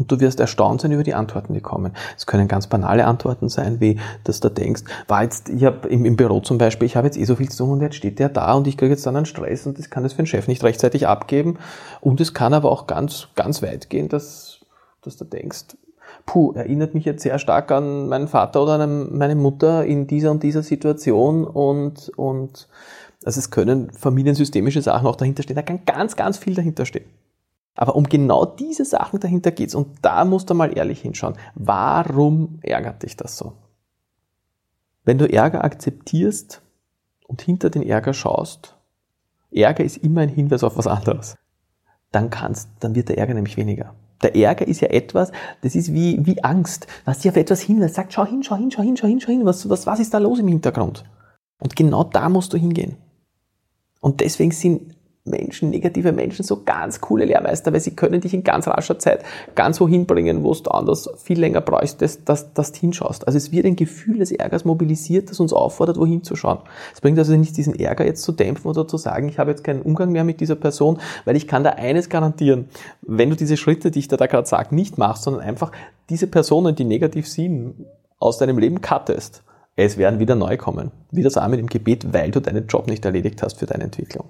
Und 0.00 0.10
du 0.10 0.18
wirst 0.18 0.40
erstaunt 0.40 0.80
sein 0.80 0.92
über 0.92 1.02
die 1.02 1.12
Antworten, 1.12 1.52
die 1.52 1.60
kommen. 1.60 1.92
Es 2.16 2.24
können 2.24 2.48
ganz 2.48 2.66
banale 2.66 3.04
Antworten 3.04 3.50
sein, 3.50 3.80
wie, 3.80 4.00
dass 4.24 4.40
du 4.40 4.48
denkst, 4.48 4.82
war 5.08 5.22
jetzt, 5.22 5.50
ich 5.50 5.62
habe 5.62 5.88
im, 5.88 6.06
im, 6.06 6.16
Büro 6.16 6.40
zum 6.40 6.56
Beispiel, 6.56 6.86
ich 6.86 6.96
habe 6.96 7.06
jetzt 7.06 7.18
eh 7.18 7.24
so 7.24 7.36
viel 7.36 7.50
zu 7.50 7.64
tun 7.64 7.72
und 7.72 7.82
jetzt 7.82 7.96
steht 7.96 8.18
der 8.18 8.30
da 8.30 8.54
und 8.54 8.66
ich 8.66 8.78
kriege 8.78 8.92
jetzt 8.92 9.04
dann 9.04 9.14
einen 9.14 9.26
Stress 9.26 9.66
und 9.66 9.78
das 9.78 9.90
kann 9.90 10.02
das 10.02 10.14
für 10.14 10.22
den 10.22 10.26
Chef 10.26 10.48
nicht 10.48 10.64
rechtzeitig 10.64 11.06
abgeben. 11.06 11.58
Und 12.00 12.18
es 12.22 12.32
kann 12.32 12.54
aber 12.54 12.72
auch 12.72 12.86
ganz, 12.86 13.28
ganz 13.36 13.62
weit 13.62 13.90
gehen, 13.90 14.08
dass, 14.08 14.60
dass 15.02 15.18
du 15.18 15.26
denkst, 15.26 15.76
puh, 16.24 16.52
erinnert 16.52 16.94
mich 16.94 17.04
jetzt 17.04 17.22
sehr 17.22 17.38
stark 17.38 17.70
an 17.70 18.08
meinen 18.08 18.26
Vater 18.26 18.62
oder 18.62 18.80
an 18.80 19.14
meine 19.14 19.34
Mutter 19.34 19.84
in 19.84 20.06
dieser 20.06 20.30
und 20.30 20.42
dieser 20.42 20.62
Situation 20.62 21.44
und, 21.44 22.08
und 22.16 22.68
also 23.22 23.38
es 23.38 23.50
können 23.50 23.90
familiensystemische 23.90 24.80
Sachen 24.80 25.06
auch 25.06 25.16
dahinter 25.16 25.42
stehen. 25.42 25.56
Da 25.56 25.62
kann 25.62 25.84
ganz, 25.84 26.16
ganz 26.16 26.38
viel 26.38 26.54
dahinter 26.54 26.86
stehen. 26.86 27.04
Aber 27.74 27.96
um 27.96 28.04
genau 28.04 28.44
diese 28.44 28.84
Sachen 28.84 29.20
dahinter 29.20 29.50
geht's 29.50 29.74
und 29.74 29.98
da 30.02 30.24
musst 30.24 30.50
du 30.50 30.54
mal 30.54 30.76
ehrlich 30.76 31.00
hinschauen. 31.00 31.36
Warum 31.54 32.58
ärgert 32.62 33.02
dich 33.02 33.16
das 33.16 33.36
so? 33.36 33.54
Wenn 35.04 35.18
du 35.18 35.32
Ärger 35.32 35.64
akzeptierst 35.64 36.62
und 37.26 37.42
hinter 37.42 37.70
den 37.70 37.82
Ärger 37.82 38.12
schaust, 38.12 38.76
Ärger 39.50 39.84
ist 39.84 39.96
immer 39.98 40.20
ein 40.20 40.28
Hinweis 40.28 40.62
auf 40.62 40.76
was 40.76 40.86
anderes, 40.86 41.36
dann 42.12 42.30
kannst, 42.30 42.68
dann 42.80 42.94
wird 42.94 43.08
der 43.08 43.18
Ärger 43.18 43.34
nämlich 43.34 43.56
weniger. 43.56 43.94
Der 44.22 44.36
Ärger 44.36 44.68
ist 44.68 44.80
ja 44.80 44.88
etwas, 44.88 45.32
das 45.62 45.74
ist 45.74 45.94
wie, 45.94 46.24
wie 46.26 46.44
Angst, 46.44 46.86
was 47.04 47.20
dir 47.20 47.30
auf 47.30 47.36
etwas 47.36 47.60
hinweist, 47.60 47.94
sagt, 47.94 48.12
schau 48.12 48.26
hin, 48.26 48.42
schau 48.42 48.56
hin, 48.56 48.70
schau 48.70 48.82
hin, 48.82 48.96
schau 48.96 49.08
hin, 49.08 49.20
schau 49.20 49.32
hin, 49.32 49.46
was, 49.46 49.68
was, 49.68 49.86
was 49.86 50.00
ist 50.00 50.12
da 50.12 50.18
los 50.18 50.38
im 50.38 50.48
Hintergrund? 50.48 51.04
Und 51.58 51.76
genau 51.76 52.04
da 52.04 52.28
musst 52.28 52.52
du 52.52 52.58
hingehen. 52.58 52.96
Und 54.00 54.20
deswegen 54.20 54.50
sind 54.50 54.96
Menschen, 55.24 55.68
negative 55.68 56.12
Menschen, 56.12 56.44
so 56.44 56.62
ganz 56.64 57.00
coole 57.00 57.26
Lehrmeister, 57.26 57.72
weil 57.72 57.80
sie 57.80 57.94
können 57.94 58.20
dich 58.20 58.32
in 58.32 58.42
ganz 58.42 58.66
rascher 58.66 58.98
Zeit 58.98 59.22
ganz 59.54 59.80
wohin 59.80 60.06
bringen, 60.06 60.42
wo 60.44 60.54
du 60.54 60.70
anders 60.70 61.10
viel 61.22 61.38
länger 61.38 61.60
brauchst, 61.60 62.00
dass, 62.00 62.24
dass, 62.24 62.54
dass 62.54 62.72
du 62.72 62.80
hinschaust. 62.80 63.26
Also 63.26 63.36
es 63.36 63.52
wird 63.52 63.66
ein 63.66 63.76
Gefühl 63.76 64.18
des 64.18 64.32
Ärgers 64.32 64.64
mobilisiert, 64.64 65.30
das 65.30 65.38
uns 65.38 65.52
auffordert, 65.52 65.98
wohin 65.98 66.22
zu 66.22 66.36
schauen. 66.36 66.58
Es 66.94 67.00
bringt 67.00 67.18
also 67.18 67.36
nicht 67.36 67.56
diesen 67.56 67.78
Ärger 67.78 68.06
jetzt 68.06 68.22
zu 68.22 68.32
dämpfen 68.32 68.70
oder 68.70 68.88
zu 68.88 68.96
sagen, 68.96 69.28
ich 69.28 69.38
habe 69.38 69.50
jetzt 69.50 69.62
keinen 69.62 69.82
Umgang 69.82 70.10
mehr 70.10 70.24
mit 70.24 70.40
dieser 70.40 70.56
Person, 70.56 70.98
weil 71.26 71.36
ich 71.36 71.46
kann 71.46 71.64
da 71.64 71.70
eines 71.70 72.08
garantieren, 72.08 72.68
wenn 73.02 73.28
du 73.28 73.36
diese 73.36 73.58
Schritte, 73.58 73.90
die 73.90 73.98
ich 73.98 74.08
dir 74.08 74.16
da 74.16 74.26
gerade 74.26 74.48
sage, 74.48 74.74
nicht 74.74 74.96
machst, 74.96 75.24
sondern 75.24 75.42
einfach 75.42 75.70
diese 76.08 76.26
Personen, 76.26 76.74
die 76.74 76.84
negativ 76.84 77.28
sind, 77.28 77.74
aus 78.18 78.38
deinem 78.38 78.58
Leben 78.58 78.80
cuttest, 78.80 79.42
es 79.76 79.96
werden 79.96 80.18
wieder 80.18 80.34
neu 80.34 80.56
kommen. 80.56 80.90
Wie 81.10 81.22
das 81.22 81.36
Amen 81.36 81.58
im 81.58 81.66
Gebet, 81.66 82.12
weil 82.12 82.30
du 82.30 82.40
deinen 82.40 82.66
Job 82.66 82.86
nicht 82.86 83.04
erledigt 83.04 83.42
hast 83.42 83.58
für 83.58 83.66
deine 83.66 83.84
Entwicklung 83.84 84.24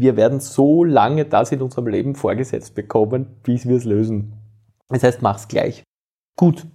wir 0.00 0.16
werden 0.16 0.40
so 0.40 0.84
lange 0.84 1.24
das 1.24 1.52
in 1.52 1.62
unserem 1.62 1.86
Leben 1.86 2.14
vorgesetzt 2.14 2.74
bekommen, 2.74 3.40
bis 3.42 3.66
wir 3.66 3.76
es 3.76 3.84
lösen. 3.84 4.34
Das 4.88 5.02
heißt, 5.02 5.22
mach's 5.22 5.48
gleich. 5.48 5.82
Gut. 6.36 6.66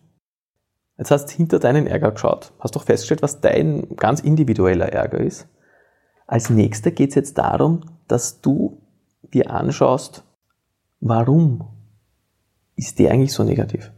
Jetzt 0.98 1.12
hast 1.12 1.28
du 1.28 1.36
hinter 1.36 1.60
deinen 1.60 1.88
Ärger 1.88 2.12
geschaut, 2.12 2.52
hast 2.60 2.76
doch 2.76 2.84
festgestellt, 2.84 3.22
was 3.22 3.40
dein 3.40 3.96
ganz 3.96 4.20
individueller 4.20 4.92
Ärger 4.92 5.20
ist. 5.20 5.48
Als 6.28 6.50
nächster 6.50 6.92
geht 6.92 7.10
es 7.10 7.16
jetzt 7.16 7.38
darum, 7.38 7.82
dass 8.08 8.42
du 8.42 8.82
dir 9.34 9.50
anschaust, 9.50 10.24
warum 11.00 11.68
ist 12.76 13.00
der 13.00 13.12
eigentlich 13.12 13.34
so 13.34 13.44
negativ? 13.44 13.92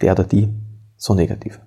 Der 0.00 0.12
oder 0.12 0.24
die 0.24 0.48
so 0.96 1.14
negativ. 1.14 1.60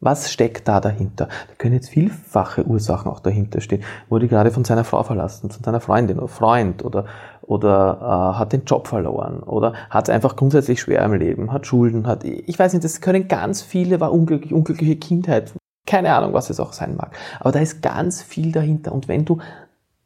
Was 0.00 0.30
steckt 0.30 0.68
da 0.68 0.80
dahinter? 0.80 1.26
Da 1.26 1.54
können 1.56 1.74
jetzt 1.74 1.88
vielfache 1.88 2.64
Ursachen 2.66 3.10
auch 3.10 3.20
dahinter 3.20 3.62
stehen. 3.62 3.82
Wurde 4.10 4.28
gerade 4.28 4.50
von 4.50 4.64
seiner 4.64 4.84
Frau 4.84 5.02
verlassen, 5.02 5.50
von 5.50 5.64
seiner 5.64 5.80
Freundin 5.80 6.18
oder 6.18 6.28
Freund 6.28 6.84
oder, 6.84 7.06
oder 7.40 8.34
äh, 8.34 8.38
hat 8.38 8.52
den 8.52 8.64
Job 8.64 8.88
verloren 8.88 9.42
oder 9.42 9.72
hat 9.88 10.08
es 10.08 10.14
einfach 10.14 10.36
grundsätzlich 10.36 10.80
schwer 10.80 11.02
im 11.02 11.14
Leben, 11.14 11.50
hat 11.50 11.66
Schulden, 11.66 12.06
hat, 12.06 12.24
ich 12.24 12.58
weiß 12.58 12.74
nicht, 12.74 12.84
das 12.84 13.00
können 13.00 13.26
ganz 13.26 13.62
viele, 13.62 13.98
war 13.98 14.12
unglücklich, 14.12 14.52
unglückliche 14.52 14.96
Kindheit, 14.96 15.54
keine 15.86 16.14
Ahnung, 16.14 16.34
was 16.34 16.50
es 16.50 16.60
auch 16.60 16.74
sein 16.74 16.96
mag. 16.96 17.16
Aber 17.40 17.52
da 17.52 17.60
ist 17.60 17.80
ganz 17.80 18.20
viel 18.20 18.52
dahinter. 18.52 18.92
Und 18.92 19.08
wenn 19.08 19.24
du 19.24 19.38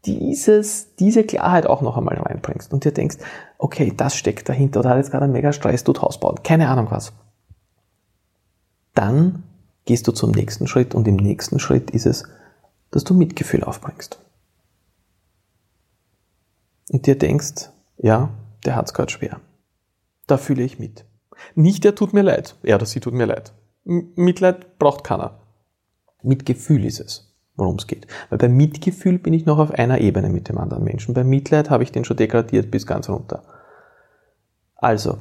dieses, 0.05 0.95
diese 0.97 1.25
Klarheit 1.25 1.67
auch 1.67 1.83
noch 1.83 1.97
einmal 1.97 2.17
reinbringst 2.17 2.73
und 2.73 2.85
dir 2.85 2.93
denkst, 2.93 3.17
okay, 3.59 3.93
das 3.97 4.15
steckt 4.15 4.49
dahinter 4.49 4.81
oder 4.81 4.91
hat 4.91 4.99
jetzt 4.99 5.11
gerade 5.11 5.25
einen 5.25 5.33
mega 5.33 5.53
Stress, 5.53 5.83
tut 5.83 6.01
Haus 6.01 6.21
bauen, 6.21 6.37
keine 6.45 6.69
Ahnung 6.69 6.87
was, 6.91 7.13
dann 8.95 9.43
gehst 9.85 10.07
du 10.07 10.13
zum 10.13 10.31
nächsten 10.31 10.67
Schritt 10.67 10.95
und 10.95 11.09
im 11.09 11.17
nächsten 11.17 11.59
Schritt 11.59 11.91
ist 11.91 12.07
es, 12.07 12.25
dass 12.91 13.05
du 13.05 13.15
Mitgefühl 13.15 13.65
aufbringst. 13.65 14.19
Und 16.91 17.07
dir 17.07 17.17
denkst, 17.17 17.71
ja, 17.99 18.31
der 18.65 18.77
hat's 18.77 18.95
gerade 18.95 19.13
schwer. 19.13 19.41
Da 20.27 20.37
fühle 20.37 20.63
ich 20.63 20.79
mit. 20.79 21.05
Nicht 21.55 21.85
der 21.85 21.95
tut 21.95 22.13
mir 22.13 22.23
leid, 22.23 22.57
er 22.63 22.77
oder 22.77 22.87
sie 22.87 23.01
tut 23.01 23.15
mir 23.15 23.27
leid. 23.27 23.53
Mitleid 23.85 24.79
braucht 24.79 25.05
keiner. 25.05 25.41
Mitgefühl 26.23 26.85
ist 26.85 27.01
es, 27.01 27.35
worum 27.57 27.77
es 27.77 27.87
geht. 27.87 28.07
Weil 28.29 28.39
bei 28.39 28.49
Mitgefühl 28.49 29.19
bin 29.19 29.33
ich 29.33 29.47
noch 29.47 29.59
auf 29.59 29.71
einer 29.71 30.01
Ebene 30.01 30.29
mit 30.29 30.49
dem 30.49 30.59
anderen 30.59 30.85
Menschen. 30.85 31.15
Bei 31.15 31.25
Mitleid 31.25 31.71
habe 31.71 31.83
ich 31.83 31.93
den 31.93 32.05
schon 32.05 32.17
degradiert 32.17 32.71
bis 32.71 32.87
ganz 32.87 33.09
runter. 33.09 33.43
Also, 34.77 35.19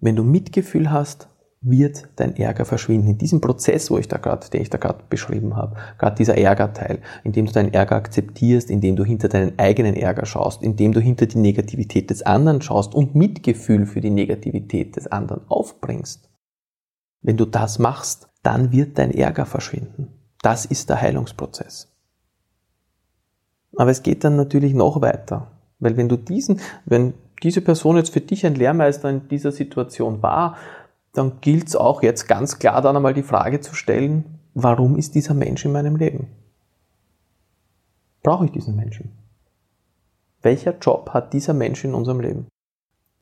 wenn 0.00 0.16
du 0.16 0.24
Mitgefühl 0.24 0.90
hast, 0.90 1.28
wird 1.64 2.08
dein 2.16 2.36
Ärger 2.36 2.64
verschwinden. 2.64 3.08
In 3.08 3.18
diesem 3.18 3.40
Prozess, 3.40 3.90
wo 3.90 3.98
ich 3.98 4.06
da 4.06 4.18
gerade, 4.18 4.48
den 4.50 4.60
ich 4.60 4.70
da 4.70 4.78
gerade 4.78 5.02
beschrieben 5.08 5.56
habe, 5.56 5.76
gerade 5.98 6.16
dieser 6.16 6.36
Ärgerteil, 6.36 7.00
in 7.24 7.32
dem 7.32 7.46
du 7.46 7.52
deinen 7.52 7.72
Ärger 7.72 7.96
akzeptierst, 7.96 8.70
in 8.70 8.80
dem 8.80 8.96
du 8.96 9.04
hinter 9.04 9.28
deinen 9.28 9.58
eigenen 9.58 9.96
Ärger 9.96 10.26
schaust, 10.26 10.62
in 10.62 10.76
dem 10.76 10.92
du 10.92 11.00
hinter 11.00 11.26
die 11.26 11.38
Negativität 11.38 12.10
des 12.10 12.22
anderen 12.22 12.60
schaust 12.60 12.94
und 12.94 13.14
Mitgefühl 13.14 13.86
für 13.86 14.02
die 14.02 14.10
Negativität 14.10 14.96
des 14.96 15.06
anderen 15.06 15.40
aufbringst. 15.48 16.28
Wenn 17.22 17.38
du 17.38 17.46
das 17.46 17.78
machst, 17.78 18.28
dann 18.42 18.70
wird 18.70 18.98
dein 18.98 19.10
Ärger 19.10 19.46
verschwinden. 19.46 20.08
Das 20.42 20.66
ist 20.66 20.90
der 20.90 21.00
Heilungsprozess. 21.00 21.90
Aber 23.76 23.90
es 23.90 24.02
geht 24.02 24.22
dann 24.22 24.36
natürlich 24.36 24.74
noch 24.74 25.00
weiter. 25.00 25.50
Weil 25.78 25.96
wenn 25.96 26.08
du 26.08 26.16
diesen, 26.16 26.60
wenn 26.84 27.14
diese 27.42 27.62
Person 27.62 27.96
jetzt 27.96 28.12
für 28.12 28.20
dich 28.20 28.44
ein 28.44 28.54
Lehrmeister 28.54 29.08
in 29.08 29.28
dieser 29.28 29.52
Situation 29.52 30.22
war, 30.22 30.56
dann 31.14 31.40
gilt 31.40 31.68
es 31.68 31.76
auch 31.76 32.02
jetzt 32.02 32.28
ganz 32.28 32.58
klar 32.58 32.82
dann 32.82 32.96
einmal 32.96 33.14
die 33.14 33.22
Frage 33.22 33.60
zu 33.60 33.74
stellen, 33.74 34.40
warum 34.52 34.96
ist 34.96 35.14
dieser 35.14 35.32
Mensch 35.32 35.64
in 35.64 35.72
meinem 35.72 35.96
Leben? 35.96 36.26
Brauche 38.22 38.46
ich 38.46 38.50
diesen 38.50 38.76
Menschen? 38.76 39.12
Welcher 40.42 40.76
Job 40.76 41.10
hat 41.10 41.32
dieser 41.32 41.54
Mensch 41.54 41.84
in 41.84 41.94
unserem 41.94 42.20
Leben? 42.20 42.46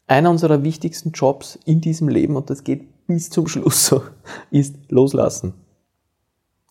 Einer 0.06 0.30
unserer 0.30 0.62
wichtigsten 0.64 1.12
Jobs 1.12 1.58
in 1.64 1.80
diesem 1.80 2.08
Leben, 2.08 2.36
und 2.36 2.50
das 2.50 2.64
geht 2.64 3.06
bis 3.06 3.30
zum 3.30 3.46
Schluss 3.46 3.86
so, 3.86 4.02
ist 4.50 4.74
Loslassen. 4.88 5.54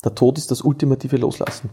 Der 0.03 0.15
Tod 0.15 0.37
ist 0.39 0.49
das 0.49 0.61
ultimative 0.61 1.17
Loslassen. 1.17 1.69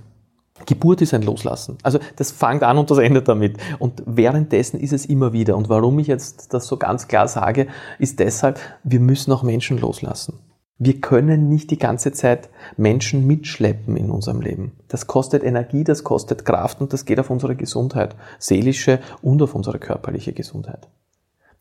Geburt 0.67 1.01
ist 1.03 1.15
ein 1.15 1.23
Loslassen. 1.23 1.79
Also 1.83 1.99
das 2.17 2.31
fängt 2.31 2.63
an 2.63 2.79
und 2.79 2.91
das 2.91 2.99
endet 2.99 3.29
damit. 3.29 3.57
Und 3.79 4.03
währenddessen 4.07 4.81
ist 4.81 4.93
es 4.93 5.07
immer 5.07 5.33
wieder. 5.33 5.57
Und 5.57 5.69
warum 5.69 5.99
ich 5.99 6.07
jetzt 6.07 6.53
das 6.53 6.67
so 6.67 6.77
ganz 6.77 7.09
klar 7.09 7.29
sage, 7.29 7.69
ist 7.99 8.19
deshalb, 8.19 8.59
wir 8.85 9.01
müssen 9.01 9.33
auch 9.33 9.43
Menschen 9.43 9.79
loslassen. 9.79 10.39
Wir 10.81 11.01
können 11.01 11.49
nicht 11.49 11.73
die 11.73 11.79
ganze 11.79 12.13
Zeit 12.13 12.51
Menschen 12.77 13.27
mitschleppen 13.27 13.97
in 13.97 14.11
unserem 14.11 14.41
Leben. 14.41 14.73
Das 14.87 15.09
kostet 15.09 15.43
Energie, 15.43 15.83
das 15.83 16.05
kostet 16.05 16.45
Kraft 16.45 16.81
und 16.81 16.93
das 16.93 17.05
geht 17.05 17.19
auf 17.19 17.31
unsere 17.31 17.57
Gesundheit, 17.57 18.15
seelische 18.39 19.01
und 19.21 19.43
auf 19.43 19.57
unsere 19.57 19.81
körperliche 19.81 20.33
Gesundheit. 20.33 20.87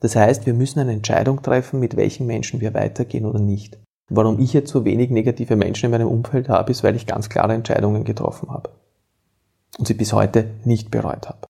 Das 0.01 0.16
heißt, 0.16 0.46
wir 0.46 0.54
müssen 0.54 0.80
eine 0.80 0.94
Entscheidung 0.94 1.42
treffen, 1.42 1.80
mit 1.80 1.98
welchen 1.98 2.27
Menschen 2.27 2.62
wir 2.62 2.75
weitergehen 2.75 3.25
oder 3.25 3.39
nicht. 3.39 3.80
Warum 4.08 4.39
ich 4.39 4.54
jetzt 4.54 4.70
so 4.70 4.86
wenig 4.86 5.10
negative 5.10 5.56
Menschen 5.56 5.86
in 5.86 5.92
meinem 5.92 6.08
Umfeld 6.08 6.48
habe, 6.48 6.72
ist, 6.72 6.84
weil 6.84 6.96
ich 6.96 7.08
ganz 7.08 7.27
klare 7.27 7.54
Entscheidungen 7.54 8.04
getroffen 8.04 8.51
habe 8.51 8.70
und 9.77 9.88
sie 9.88 9.93
bis 9.93 10.13
heute 10.13 10.51
nicht 10.63 10.91
bereut 10.91 11.27
habe. 11.27 11.47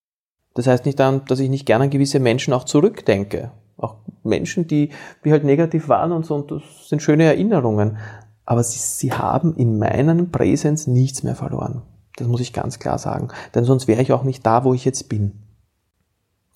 Das 0.54 0.68
heißt 0.68 0.86
nicht, 0.86 1.00
dass 1.00 1.40
ich 1.40 1.50
nicht 1.50 1.66
gerne 1.66 1.86
an 1.86 1.90
gewisse 1.90 2.20
Menschen 2.20 2.54
auch 2.54 2.64
zurückdenke. 2.64 3.52
Auch 3.78 3.98
Menschen, 4.24 4.68
die, 4.68 4.90
die 5.24 5.32
halt 5.32 5.44
negativ 5.44 5.88
waren 5.88 6.12
und 6.12 6.26
so, 6.26 6.36
und 6.36 6.50
das 6.50 6.64
sind 6.90 7.04
schöne 7.04 7.26
Erinnerungen. 7.26 7.98
Aber 8.44 8.64
sie, 8.64 8.80
sie 8.80 9.14
haben 9.14 9.56
in 9.56 9.78
meinen 9.78 10.32
Präsenz 10.32 10.88
nichts 10.88 11.22
mehr 11.22 11.36
verloren. 11.36 11.84
Das 12.16 12.28
muss 12.28 12.42
ich 12.42 12.54
ganz 12.54 12.80
klar 12.80 12.98
sagen. 12.98 13.28
Denn 13.54 13.66
sonst 13.66 13.88
wäre 13.88 14.02
ich 14.02 14.12
auch 14.12 14.24
nicht 14.24 14.46
da, 14.46 14.64
wo 14.64 14.74
ich 14.74 14.84
jetzt 14.84 15.10
bin. 15.10 15.44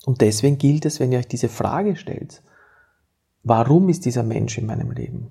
Und 0.04 0.20
deswegen 0.20 0.58
gilt 0.58 0.84
es, 0.84 0.98
wenn 0.98 1.12
ihr 1.12 1.18
euch 1.18 1.28
diese 1.28 1.48
Frage 1.48 1.94
stellt, 1.94 2.42
warum 3.44 3.88
ist 3.88 4.04
dieser 4.04 4.24
Mensch 4.24 4.58
in 4.58 4.66
meinem 4.66 4.90
Leben? 4.90 5.28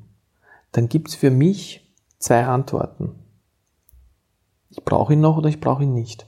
Dann 0.71 0.87
gibt 0.87 1.09
es 1.09 1.15
für 1.15 1.31
mich 1.31 1.93
zwei 2.19 2.45
Antworten. 2.45 3.15
Ich 4.71 4.83
brauche 4.83 5.13
ihn 5.13 5.21
noch 5.21 5.37
oder 5.37 5.49
ich 5.49 5.59
brauche 5.59 5.83
ihn 5.83 5.93
nicht. 5.93 6.27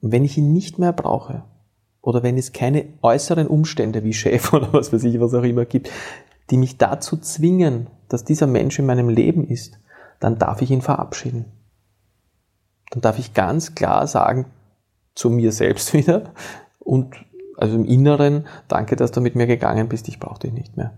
Und 0.00 0.12
wenn 0.12 0.24
ich 0.24 0.36
ihn 0.36 0.52
nicht 0.52 0.78
mehr 0.78 0.92
brauche, 0.92 1.44
oder 2.00 2.22
wenn 2.22 2.38
es 2.38 2.52
keine 2.52 2.86
äußeren 3.02 3.46
Umstände 3.46 4.04
wie 4.04 4.12
Chef 4.12 4.52
oder 4.52 4.72
was 4.72 4.92
weiß 4.92 5.04
ich, 5.04 5.20
was 5.20 5.34
auch 5.34 5.42
immer 5.42 5.64
gibt, 5.64 5.90
die 6.50 6.56
mich 6.56 6.78
dazu 6.78 7.16
zwingen, 7.16 7.88
dass 8.08 8.24
dieser 8.24 8.46
Mensch 8.46 8.78
in 8.78 8.86
meinem 8.86 9.08
Leben 9.08 9.46
ist, 9.46 9.80
dann 10.20 10.38
darf 10.38 10.62
ich 10.62 10.70
ihn 10.70 10.82
verabschieden. 10.82 11.46
Dann 12.90 13.02
darf 13.02 13.18
ich 13.18 13.34
ganz 13.34 13.74
klar 13.74 14.06
sagen, 14.06 14.46
zu 15.14 15.30
mir 15.30 15.52
selbst 15.52 15.92
wieder 15.94 16.32
und 16.78 17.16
Also 17.58 17.74
im 17.74 17.84
Inneren, 17.84 18.46
danke, 18.68 18.96
dass 18.96 19.12
du 19.12 19.20
mit 19.20 19.34
mir 19.34 19.46
gegangen 19.46 19.88
bist, 19.88 20.08
ich 20.08 20.20
brauche 20.20 20.40
dich 20.40 20.52
nicht 20.52 20.76
mehr. 20.76 20.92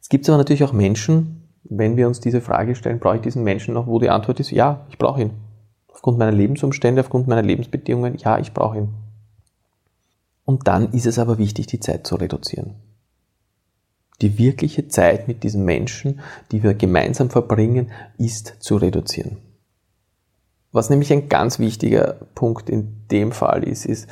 Es 0.00 0.08
gibt 0.08 0.28
aber 0.28 0.38
natürlich 0.38 0.64
auch 0.64 0.72
Menschen, 0.72 1.47
wenn 1.64 1.96
wir 1.96 2.06
uns 2.08 2.20
diese 2.20 2.40
Frage 2.40 2.74
stellen, 2.74 2.98
brauche 2.98 3.16
ich 3.16 3.22
diesen 3.22 3.44
Menschen 3.44 3.74
noch, 3.74 3.86
wo 3.86 3.98
die 3.98 4.10
Antwort 4.10 4.40
ist, 4.40 4.50
ja, 4.50 4.86
ich 4.88 4.98
brauche 4.98 5.22
ihn. 5.22 5.30
Aufgrund 5.88 6.18
meiner 6.18 6.32
Lebensumstände, 6.32 7.00
aufgrund 7.00 7.28
meiner 7.28 7.42
Lebensbedingungen, 7.42 8.16
ja, 8.16 8.38
ich 8.38 8.52
brauche 8.52 8.78
ihn. 8.78 8.88
Und 10.44 10.66
dann 10.66 10.92
ist 10.92 11.06
es 11.06 11.18
aber 11.18 11.38
wichtig, 11.38 11.66
die 11.66 11.80
Zeit 11.80 12.06
zu 12.06 12.16
reduzieren. 12.16 12.74
Die 14.22 14.38
wirkliche 14.38 14.88
Zeit 14.88 15.28
mit 15.28 15.44
diesem 15.44 15.64
Menschen, 15.64 16.20
die 16.50 16.62
wir 16.62 16.74
gemeinsam 16.74 17.30
verbringen, 17.30 17.90
ist 18.16 18.56
zu 18.58 18.76
reduzieren. 18.76 19.36
Was 20.72 20.90
nämlich 20.90 21.12
ein 21.12 21.28
ganz 21.28 21.58
wichtiger 21.58 22.14
Punkt 22.34 22.68
in 22.68 23.06
dem 23.10 23.32
Fall 23.32 23.64
ist, 23.64 23.86
ist, 23.86 24.08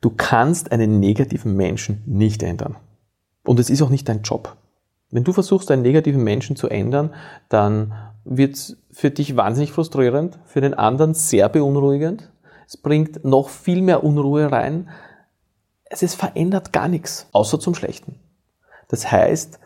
du 0.00 0.10
kannst 0.10 0.72
einen 0.72 1.00
negativen 1.00 1.54
Menschen 1.56 2.02
nicht 2.06 2.42
ändern. 2.42 2.76
Und 3.44 3.60
es 3.60 3.70
ist 3.70 3.82
auch 3.82 3.90
nicht 3.90 4.08
dein 4.08 4.22
Job. 4.22 4.56
Wenn 5.14 5.22
du 5.22 5.32
versuchst, 5.32 5.70
einen 5.70 5.82
negativen 5.82 6.24
Menschen 6.24 6.56
zu 6.56 6.68
ändern, 6.68 7.14
dann 7.48 7.94
wird 8.24 8.56
es 8.56 8.76
für 8.90 9.12
dich 9.12 9.36
wahnsinnig 9.36 9.70
frustrierend, 9.70 10.40
für 10.44 10.60
den 10.60 10.74
anderen 10.74 11.14
sehr 11.14 11.48
beunruhigend. 11.48 12.32
Es 12.66 12.76
bringt 12.76 13.24
noch 13.24 13.48
viel 13.48 13.80
mehr 13.80 14.02
Unruhe 14.02 14.50
rein. 14.50 14.88
Es 15.84 16.02
ist 16.02 16.16
verändert 16.16 16.72
gar 16.72 16.88
nichts, 16.88 17.28
außer 17.30 17.60
zum 17.60 17.76
Schlechten. 17.76 18.16
Das 18.88 19.12
heißt, 19.12 19.60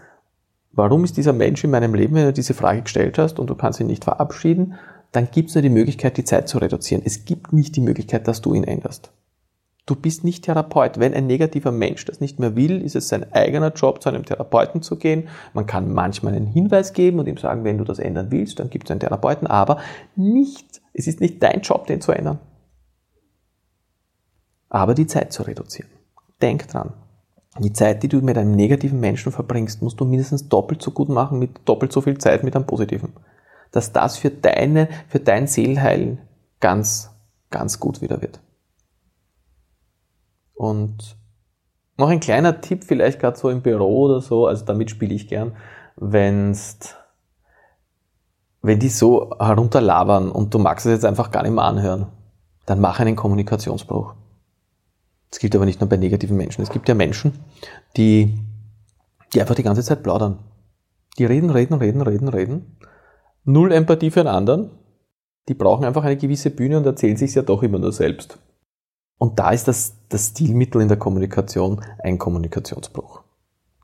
warum 0.73 1.03
ist 1.05 1.17
dieser 1.17 1.33
Mensch 1.33 1.65
in 1.65 1.71
meinem 1.71 1.95
Leben, 1.95 2.17
wenn 2.17 2.27
du 2.27 2.33
diese 2.35 2.53
Frage 2.53 2.83
gestellt 2.83 3.17
hast 3.17 3.39
und 3.39 3.49
du 3.49 3.55
kannst 3.55 3.81
ihn 3.81 3.87
nicht 3.87 4.05
verabschieden, 4.05 4.75
dann 5.13 5.31
gibt 5.31 5.49
es 5.49 5.55
nur 5.55 5.63
die 5.63 5.71
Möglichkeit, 5.71 6.19
die 6.19 6.25
Zeit 6.25 6.51
zu 6.51 6.59
reduzieren. 6.59 7.01
Es 7.07 7.25
gibt 7.25 7.55
nicht 7.55 7.75
die 7.75 7.81
Möglichkeit, 7.81 8.29
dass 8.29 8.43
du 8.43 8.53
ihn 8.53 8.65
änderst. 8.65 9.13
Du 9.89 9.97
bist 9.97 10.23
nicht 10.23 10.45
Therapeut. 10.45 10.99
Wenn 10.99 11.15
ein 11.15 11.27
negativer 11.27 11.73
Mensch 11.73 12.05
das 12.05 12.21
nicht 12.21 12.39
mehr 12.39 12.57
will, 12.57 12.83
ist 12.83 12.95
es 12.95 13.09
sein 13.09 13.33
eigener 13.33 13.73
Job, 13.73 14.03
zu 14.03 14.11
einem 14.11 14.27
Therapeuten 14.27 14.83
zu 14.83 14.97
gehen. 14.97 15.29
Man 15.55 15.67
kann 15.67 15.93
manchmal 15.93 16.35
einen 16.35 16.47
Hinweis 16.47 16.93
geben 16.93 17.19
und 17.19 17.27
ihm 17.27 17.39
sagen, 17.39 17.65
wenn 17.65 17.79
du 17.79 17.85
das 17.85 17.99
ändern 17.99 18.31
willst, 18.31 18.59
dann 18.59 18.69
gibt 18.69 18.85
es 18.85 18.91
einen 18.91 19.01
Therapeuten, 19.01 19.47
aber 19.47 19.79
nicht, 20.15 20.83
es 20.93 21.07
ist 21.07 21.21
nicht 21.21 21.43
dein 21.43 21.63
Job, 21.63 21.87
den 21.87 22.03
zu 22.03 22.13
ändern. 22.13 22.39
Aber 24.69 24.93
die 24.93 25.07
Zeit 25.07 25.33
zu 25.33 25.45
reduzieren. 25.45 25.89
Denk 26.43 26.69
dran. 26.69 26.93
Die 27.59 27.73
Zeit, 27.73 28.03
die 28.03 28.09
du 28.09 28.21
mit 28.21 28.37
einem 28.37 28.53
negativen 28.53 29.01
Menschen 29.01 29.33
verbringst, 29.33 29.81
musst 29.81 29.99
du 29.99 30.05
mindestens 30.05 30.51
doppelt 30.51 30.83
so 30.83 30.91
gut 30.91 31.09
machen 31.09 31.39
mit 31.39 31.61
doppelt 31.65 31.93
so 31.93 32.03
viel 32.03 32.19
Zeit 32.19 32.45
mit 32.45 32.55
einem 32.55 32.67
positiven 32.67 33.15
dass 33.71 33.93
das 33.93 34.17
für 34.17 34.31
deine, 34.31 34.89
für 35.09 35.21
dein 35.21 35.47
Seelenheilen 35.47 36.19
ganz, 36.61 37.11
ganz 37.51 37.81
gut 37.81 38.01
wieder 38.01 38.23
wird. 38.23 38.41
Und 40.59 41.17
noch 41.97 42.09
ein 42.09 42.21
kleiner 42.21 42.61
Tipp, 42.61 42.85
vielleicht 42.85 43.21
gerade 43.21 43.39
so 43.39 43.49
im 43.49 43.63
Büro 43.63 44.07
oder 44.07 44.21
so, 44.21 44.47
also 44.47 44.65
damit 44.65 44.91
spiele 44.91 45.15
ich 45.15 45.29
gern, 45.29 45.57
wenn's, 45.97 46.95
wenn 48.61 48.79
die 48.79 48.89
so 48.89 49.31
herunterlabern 49.39 50.31
und 50.31 50.53
du 50.53 50.59
magst 50.59 50.85
es 50.87 50.93
jetzt 50.93 51.05
einfach 51.05 51.31
gar 51.31 51.45
nicht 51.45 51.55
mehr 51.55 51.65
anhören, 51.65 52.09
dann 52.67 52.81
mach 52.81 52.99
einen 53.01 53.17
Kommunikationsbruch. 53.17 54.15
Das 55.31 55.39
gilt 55.39 55.55
aber 55.55 55.65
nicht 55.65 55.81
nur 55.81 55.89
bei 55.89 55.97
negativen 55.97 56.37
Menschen. 56.37 56.63
Es 56.63 56.71
gibt 56.71 56.89
ja 56.89 56.95
Menschen, 56.95 57.33
die, 57.97 58.39
die 59.33 59.41
einfach 59.41 59.55
die 59.55 59.63
ganze 59.63 59.83
Zeit 59.83 60.03
plaudern. 60.03 60.39
Die 61.19 61.25
reden, 61.25 61.51
reden, 61.51 61.75
reden, 61.75 62.03
reden, 62.03 62.29
reden 62.29 62.79
null 63.49 63.73
Empathie 63.73 64.11
für 64.11 64.21
einen 64.21 64.29
anderen. 64.29 64.71
Die 65.49 65.55
brauchen 65.55 65.85
einfach 65.85 66.05
eine 66.05 66.17
gewisse 66.17 66.51
Bühne 66.51 66.77
und 66.77 66.87
erzählen 66.87 67.17
sich 67.17 67.35
ja 67.35 67.43
doch 67.43 67.63
immer 67.63 67.79
nur 67.79 67.93
selbst. 67.93 68.39
Und 69.19 69.39
da 69.39 69.51
ist 69.51 69.69
das, 69.69 69.97
das 70.09 70.29
Stilmittel 70.29 70.81
in 70.81 70.89
der 70.89 70.97
Kommunikation 70.97 71.81
ein 71.99 72.19
Kommunikationsbruch. 72.19 73.23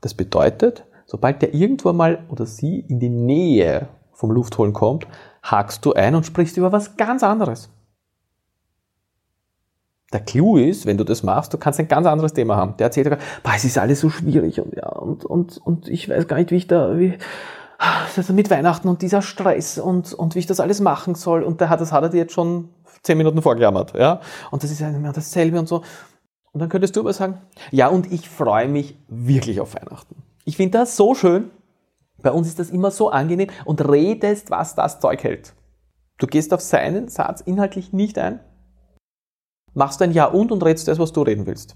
Das 0.01 0.13
bedeutet, 0.13 0.85
sobald 1.05 1.41
der 1.41 1.53
irgendwo 1.53 1.91
mal 1.93 2.23
oder 2.29 2.45
sie 2.45 2.79
in 2.79 2.99
die 2.99 3.09
Nähe 3.09 3.89
vom 4.13 4.31
Luftholen 4.31 4.73
kommt, 4.73 5.07
hakst 5.43 5.85
du 5.85 5.93
ein 5.93 6.15
und 6.15 6.25
sprichst 6.25 6.57
über 6.57 6.71
was 6.71 6.95
ganz 6.95 7.21
anderes. 7.21 7.69
Der 10.13 10.21
Clou 10.21 10.57
ist, 10.57 10.85
wenn 10.85 10.97
du 10.97 11.03
das 11.03 11.23
machst, 11.23 11.53
du 11.53 11.57
kannst 11.57 11.79
ein 11.79 11.89
ganz 11.89 12.07
anderes 12.07 12.33
Thema 12.33 12.55
haben. 12.55 12.77
Der 12.77 12.87
erzählt, 12.87 13.09
boah, 13.43 13.53
es 13.55 13.65
ist 13.65 13.77
alles 13.77 13.99
so 13.99 14.09
schwierig 14.09 14.61
und 14.61 14.73
ja, 14.75 14.87
und, 14.87 15.25
und, 15.25 15.57
und 15.57 15.89
ich 15.89 16.07
weiß 16.07 16.27
gar 16.27 16.37
nicht, 16.37 16.51
wie 16.51 16.55
ich 16.55 16.67
da, 16.67 16.97
wie, 16.97 17.17
also 17.77 18.31
mit 18.31 18.49
Weihnachten 18.49 18.87
und 18.87 19.01
dieser 19.01 19.21
Stress 19.21 19.77
und, 19.77 20.13
und 20.13 20.35
wie 20.35 20.39
ich 20.39 20.45
das 20.45 20.61
alles 20.61 20.79
machen 20.79 21.15
soll. 21.15 21.43
Und 21.43 21.59
der 21.59 21.69
hat, 21.69 21.81
das 21.81 21.91
hat 21.91 22.03
er 22.03 22.09
dir 22.09 22.19
jetzt 22.19 22.33
schon 22.33 22.69
zehn 23.05 23.17
Minuten 23.17 23.41
vorgejammert, 23.41 23.93
ja. 23.97 24.19
Und 24.51 24.63
das 24.63 24.71
ist 24.71 24.79
ja 24.79 24.89
immer 24.89 25.13
dasselbe 25.13 25.59
und 25.59 25.67
so. 25.67 25.83
Und 26.51 26.59
dann 26.59 26.69
könntest 26.69 26.95
du 26.95 27.01
aber 27.01 27.13
sagen, 27.13 27.41
ja, 27.71 27.87
und 27.87 28.11
ich 28.11 28.29
freue 28.29 28.67
mich 28.67 28.97
wirklich 29.07 29.59
auf 29.59 29.75
Weihnachten. 29.75 30.15
Ich 30.45 30.57
finde 30.57 30.79
das 30.79 30.95
so 30.95 31.15
schön. 31.15 31.51
Bei 32.21 32.31
uns 32.31 32.47
ist 32.47 32.59
das 32.59 32.69
immer 32.69 32.91
so 32.91 33.09
angenehm 33.09 33.49
und 33.65 33.87
redest, 33.87 34.49
was 34.49 34.73
das 34.73 34.99
Zeug 34.99 35.23
hält. 35.23 35.53
Du 36.17 36.27
gehst 36.27 36.53
auf 36.53 36.61
seinen 36.61 37.09
Satz 37.09 37.41
inhaltlich 37.41 37.91
nicht 37.91 38.17
ein, 38.17 38.39
machst 39.73 40.01
ein 40.01 40.11
Ja 40.11 40.25
und 40.25 40.51
und 40.51 40.63
redest 40.63 40.87
das, 40.87 40.97
was 40.97 41.11
du 41.11 41.21
reden 41.23 41.45
willst. 41.45 41.75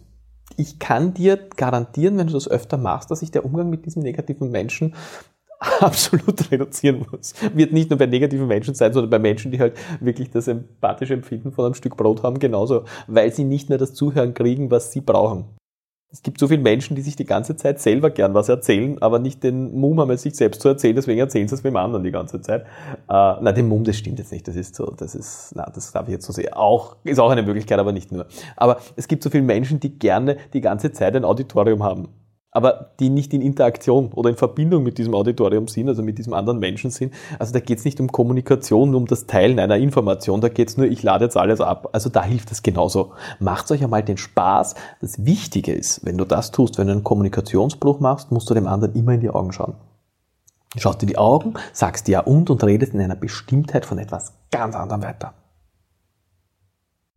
Ich 0.56 0.80
kann 0.80 1.14
dir 1.14 1.38
garantieren, 1.38 2.18
wenn 2.18 2.28
du 2.28 2.34
das 2.34 2.48
öfter 2.48 2.78
machst, 2.78 3.12
dass 3.12 3.20
sich 3.20 3.32
der 3.32 3.46
Umgang 3.46 3.70
mit 3.70 3.86
diesem 3.86 4.02
negativen 4.02 4.50
Menschen 4.50 4.96
absolut 5.82 6.52
reduzieren 6.52 7.06
muss. 7.12 7.34
Wird 7.54 7.74
nicht 7.74 7.90
nur 7.90 8.00
bei 8.00 8.06
negativen 8.06 8.48
Menschen 8.48 8.76
sein, 8.76 8.94
sondern 8.94 9.10
bei 9.10 9.20
Menschen, 9.20 9.52
die 9.52 9.60
halt 9.60 9.74
wirklich 10.00 10.30
das 10.32 10.48
empathische 10.48 11.14
Empfinden 11.14 11.52
von 11.52 11.66
einem 11.66 11.74
Stück 11.74 11.98
Brot 11.98 12.24
haben, 12.24 12.40
genauso, 12.40 12.86
weil 13.08 13.34
sie 13.34 13.44
nicht 13.44 13.70
mehr 13.70 13.78
das 13.78 13.94
Zuhören 13.94 14.34
kriegen, 14.34 14.72
was 14.72 14.92
sie 14.92 15.02
brauchen. 15.02 15.46
Es 16.12 16.24
gibt 16.24 16.40
so 16.40 16.48
viele 16.48 16.62
Menschen, 16.62 16.96
die 16.96 17.04
sich 17.04 17.16
die 17.16 17.26
ganze 17.26 17.56
Zeit 17.56 17.80
selber 17.80 18.10
gern 18.10 18.34
was 18.34 18.50
erzählen, 18.50 19.00
aber 19.00 19.20
nicht 19.20 19.44
den 19.44 19.80
Mumm 19.80 20.00
haben, 20.00 20.10
es 20.10 20.24
sich 20.24 20.36
selbst 20.36 20.62
zu 20.62 20.70
erzählen, 20.70 20.96
deswegen 20.96 21.20
erzählen 21.20 21.48
sie 21.48 21.54
es 21.54 21.64
mit 21.64 21.72
dem 21.72 21.78
anderen 21.78 22.04
die 22.04 22.10
ganze 22.10 22.42
Zeit. 22.42 22.64
Äh, 22.64 22.64
nein, 23.42 23.54
den 23.54 23.68
Mumm, 23.68 23.84
das 23.84 23.98
stimmt 23.98 24.18
jetzt 24.18 24.32
nicht. 24.32 24.48
Das 24.48 24.56
ist 24.56 24.74
so, 24.76 24.88
das 24.98 25.14
ist, 25.14 25.52
na, 25.54 25.70
das 25.70 25.92
darf 25.92 26.08
ich 26.08 26.14
jetzt 26.14 26.26
so 26.26 26.34
sehen. 26.34 26.54
Auch, 26.54 26.96
ist 27.04 27.20
auch 27.20 27.30
eine 27.30 27.44
Möglichkeit, 27.44 27.78
aber 27.78 27.92
nicht 27.92 28.12
nur. 28.12 28.26
Aber 28.56 28.80
es 28.96 29.08
gibt 29.08 29.22
so 29.22 29.30
viele 29.30 29.44
Menschen, 29.44 29.80
die 29.80 30.00
gerne 30.00 30.38
die 30.54 30.62
ganze 30.62 30.92
Zeit 30.92 31.16
ein 31.16 31.26
Auditorium 31.26 31.84
haben 31.84 32.08
aber 32.52 32.92
die 33.00 33.10
nicht 33.10 33.34
in 33.34 33.42
Interaktion 33.42 34.12
oder 34.14 34.30
in 34.30 34.36
Verbindung 34.36 34.84
mit 34.84 34.98
diesem 34.98 35.14
Auditorium 35.14 35.68
sind, 35.68 35.88
also 35.88 36.02
mit 36.02 36.18
diesem 36.18 36.34
anderen 36.34 36.60
Menschen 36.60 36.90
sind. 36.90 37.14
Also 37.38 37.54
da 37.54 37.60
geht 37.60 37.78
es 37.78 37.86
nicht 37.86 38.00
um 38.00 38.12
Kommunikation, 38.12 38.96
um 38.96 39.06
das 39.06 39.28
Teilen 39.28 39.60
einer 39.60 39.78
Information, 39.78 40.42
da 40.42 40.50
geht 40.50 40.70
es 40.70 40.78
nur, 40.78 40.88
ich 40.88 41.04
lade 41.04 41.26
jetzt 41.26 41.38
alles 41.38 41.62
ab. 41.62 41.90
Also 41.94 42.10
da 42.10 42.24
hilft 42.24 42.52
es 42.52 42.64
genauso. 42.64 43.14
Macht 43.40 43.72
euch 43.72 43.84
einmal 43.84 44.04
den 44.04 44.18
Spaß. 44.18 44.76
Das 45.02 45.26
Wichtige 45.26 45.74
ist, 45.74 46.06
wenn 46.06 46.18
du 46.18 46.26
das 46.26 46.52
tust, 46.52 46.78
wenn 46.78 46.88
du 46.88 46.94
einen 46.94 47.04
Kommunikationsbruch 47.04 48.00
machst, 48.00 48.32
musst 48.32 48.50
du 48.50 48.54
dem 48.54 48.68
anderen 48.68 48.96
immer 48.96 49.14
in 49.14 49.22
die 49.22 49.30
Augen 49.30 49.52
schauen. 49.52 49.76
Schaust 50.78 51.02
dir 51.02 51.08
die 51.08 51.18
Augen, 51.18 51.56
sagst 51.74 52.08
ja 52.08 52.20
und 52.20 52.50
und 52.50 52.64
redest 52.64 52.94
in 52.94 53.02
einer 53.02 53.16
Bestimmtheit 53.16 53.86
von 53.86 53.98
etwas 53.98 54.34
ganz 54.52 54.76
anderem 54.76 55.02
weiter 55.02 55.34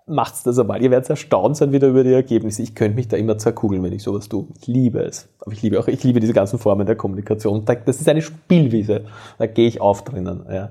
macht's 0.06 0.42
das 0.42 0.58
einmal. 0.58 0.82
Ihr 0.82 0.90
werdet 0.90 1.10
erstaunt 1.10 1.56
sein 1.56 1.72
wieder 1.72 1.88
über 1.88 2.04
die 2.04 2.12
Ergebnisse. 2.12 2.62
Ich 2.62 2.74
könnte 2.74 2.96
mich 2.96 3.08
da 3.08 3.16
immer 3.16 3.38
zerkugeln, 3.38 3.82
wenn 3.82 3.92
ich 3.92 4.02
sowas 4.02 4.28
tue. 4.28 4.46
Ich 4.60 4.66
liebe 4.66 5.00
es. 5.00 5.28
Aber 5.40 5.52
ich 5.52 5.62
liebe 5.62 5.78
auch, 5.78 5.88
ich 5.88 6.02
liebe 6.04 6.20
diese 6.20 6.32
ganzen 6.32 6.58
Formen 6.58 6.86
der 6.86 6.96
Kommunikation. 6.96 7.64
Das 7.64 8.00
ist 8.00 8.08
eine 8.08 8.22
Spielwiese. 8.22 9.04
Da 9.38 9.46
gehe 9.46 9.68
ich 9.68 9.80
auf 9.80 10.04
drinnen. 10.04 10.44
Ja. 10.50 10.70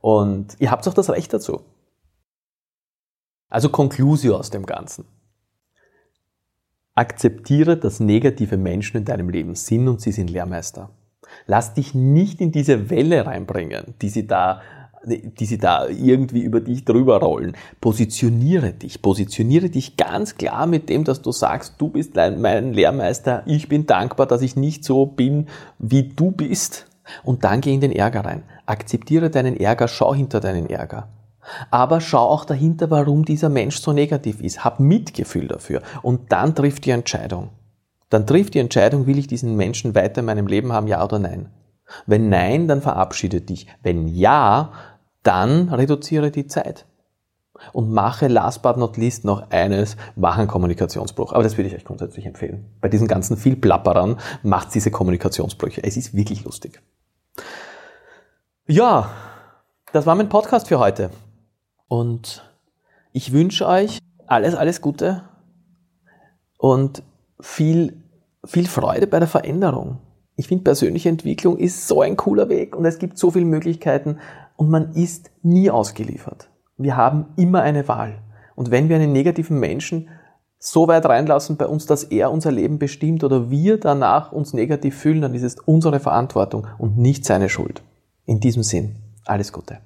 Und 0.00 0.56
ihr 0.58 0.70
habt 0.70 0.86
auch 0.86 0.94
das 0.94 1.10
Recht 1.10 1.32
dazu. 1.32 1.60
Also 3.48 3.68
Conclusio 3.68 4.36
aus 4.36 4.50
dem 4.50 4.66
Ganzen. 4.66 5.04
Akzeptiere, 6.94 7.76
dass 7.76 8.00
negative 8.00 8.56
Menschen 8.56 8.96
in 8.98 9.04
deinem 9.04 9.28
Leben 9.28 9.54
sind 9.54 9.86
und 9.88 10.00
sie 10.00 10.12
sind 10.12 10.30
Lehrmeister. 10.30 10.90
Lass 11.46 11.74
dich 11.74 11.94
nicht 11.94 12.40
in 12.40 12.52
diese 12.52 12.90
Welle 12.90 13.26
reinbringen, 13.26 13.94
die 14.00 14.08
sie 14.08 14.26
da 14.26 14.62
die 15.04 15.44
sie 15.44 15.58
da 15.58 15.86
irgendwie 15.86 16.40
über 16.40 16.60
dich 16.60 16.84
drüber 16.84 17.20
rollen. 17.20 17.56
Positioniere 17.80 18.72
dich, 18.72 19.02
positioniere 19.02 19.70
dich 19.70 19.96
ganz 19.96 20.36
klar 20.36 20.66
mit 20.66 20.88
dem, 20.88 21.04
dass 21.04 21.22
du 21.22 21.32
sagst, 21.32 21.74
du 21.78 21.88
bist 21.88 22.16
mein 22.16 22.72
Lehrmeister, 22.72 23.42
ich 23.46 23.68
bin 23.68 23.86
dankbar, 23.86 24.26
dass 24.26 24.42
ich 24.42 24.56
nicht 24.56 24.84
so 24.84 25.06
bin, 25.06 25.46
wie 25.78 26.04
du 26.04 26.32
bist. 26.32 26.86
Und 27.22 27.44
dann 27.44 27.60
geh 27.60 27.72
in 27.72 27.80
den 27.80 27.92
Ärger 27.92 28.24
rein. 28.24 28.42
Akzeptiere 28.66 29.30
deinen 29.30 29.56
Ärger, 29.56 29.86
schau 29.86 30.14
hinter 30.14 30.40
deinen 30.40 30.68
Ärger. 30.68 31.08
Aber 31.70 32.00
schau 32.00 32.26
auch 32.28 32.44
dahinter, 32.44 32.90
warum 32.90 33.24
dieser 33.24 33.48
Mensch 33.48 33.78
so 33.78 33.92
negativ 33.92 34.40
ist. 34.40 34.64
Hab 34.64 34.80
Mitgefühl 34.80 35.46
dafür. 35.46 35.82
Und 36.02 36.32
dann 36.32 36.54
trifft 36.54 36.84
die 36.84 36.90
Entscheidung. 36.90 37.50
Dann 38.10 38.26
trifft 38.26 38.54
die 38.54 38.58
Entscheidung, 38.58 39.06
will 39.06 39.18
ich 39.18 39.26
diesen 39.26 39.56
Menschen 39.56 39.94
weiter 39.94 40.20
in 40.20 40.26
meinem 40.26 40.46
Leben 40.46 40.72
haben, 40.72 40.86
ja 40.86 41.04
oder 41.04 41.18
nein. 41.18 41.48
Wenn 42.06 42.28
nein, 42.28 42.68
dann 42.68 42.82
verabschiede 42.82 43.40
dich. 43.40 43.66
Wenn 43.82 44.08
ja, 44.08 44.72
dann 45.22 45.68
reduziere 45.68 46.30
die 46.30 46.46
Zeit. 46.46 46.86
Und 47.72 47.90
mache 47.90 48.28
last 48.28 48.62
but 48.62 48.76
not 48.76 48.96
least 48.96 49.24
noch 49.24 49.50
eines, 49.50 49.96
mach 50.14 50.36
einen 50.38 50.48
Kommunikationsbruch. 50.48 51.32
Aber 51.32 51.42
das 51.42 51.56
würde 51.56 51.68
ich 51.68 51.74
euch 51.74 51.84
grundsätzlich 51.84 52.26
empfehlen. 52.26 52.66
Bei 52.80 52.88
diesen 52.88 53.08
ganzen 53.08 53.36
viel 53.36 53.56
Plapperern 53.56 54.18
macht 54.42 54.74
diese 54.74 54.90
Kommunikationsbrüche. 54.90 55.82
Es 55.82 55.96
ist 55.96 56.14
wirklich 56.14 56.44
lustig. 56.44 56.82
Ja, 58.66 59.10
das 59.92 60.06
war 60.06 60.14
mein 60.14 60.28
Podcast 60.28 60.68
für 60.68 60.78
heute. 60.78 61.10
Und 61.88 62.44
ich 63.12 63.32
wünsche 63.32 63.66
euch 63.66 63.98
alles, 64.26 64.54
alles 64.54 64.80
Gute. 64.80 65.22
und 66.58 67.02
viel, 67.40 68.02
viel 68.44 68.66
Freude 68.66 69.06
bei 69.06 69.18
der 69.18 69.28
Veränderung. 69.28 69.98
Ich 70.36 70.48
finde, 70.48 70.64
persönliche 70.64 71.08
Entwicklung 71.08 71.56
ist 71.56 71.88
so 71.88 72.02
ein 72.02 72.16
cooler 72.16 72.48
Weg 72.50 72.76
und 72.76 72.84
es 72.84 72.98
gibt 72.98 73.18
so 73.18 73.30
viele 73.30 73.46
Möglichkeiten 73.46 74.18
und 74.56 74.68
man 74.68 74.92
ist 74.92 75.30
nie 75.42 75.70
ausgeliefert. 75.70 76.50
Wir 76.76 76.96
haben 76.96 77.26
immer 77.36 77.62
eine 77.62 77.88
Wahl. 77.88 78.18
Und 78.54 78.70
wenn 78.70 78.88
wir 78.88 78.96
einen 78.96 79.12
negativen 79.12 79.58
Menschen 79.58 80.08
so 80.58 80.88
weit 80.88 81.06
reinlassen 81.06 81.56
bei 81.56 81.66
uns, 81.66 81.86
dass 81.86 82.04
er 82.04 82.30
unser 82.30 82.52
Leben 82.52 82.78
bestimmt 82.78 83.24
oder 83.24 83.50
wir 83.50 83.78
danach 83.78 84.32
uns 84.32 84.52
negativ 84.52 84.98
fühlen, 84.98 85.22
dann 85.22 85.34
ist 85.34 85.42
es 85.42 85.56
unsere 85.60 86.00
Verantwortung 86.00 86.66
und 86.78 86.98
nicht 86.98 87.24
seine 87.24 87.48
Schuld. 87.48 87.82
In 88.26 88.40
diesem 88.40 88.62
Sinn, 88.62 88.96
alles 89.24 89.52
Gute. 89.52 89.78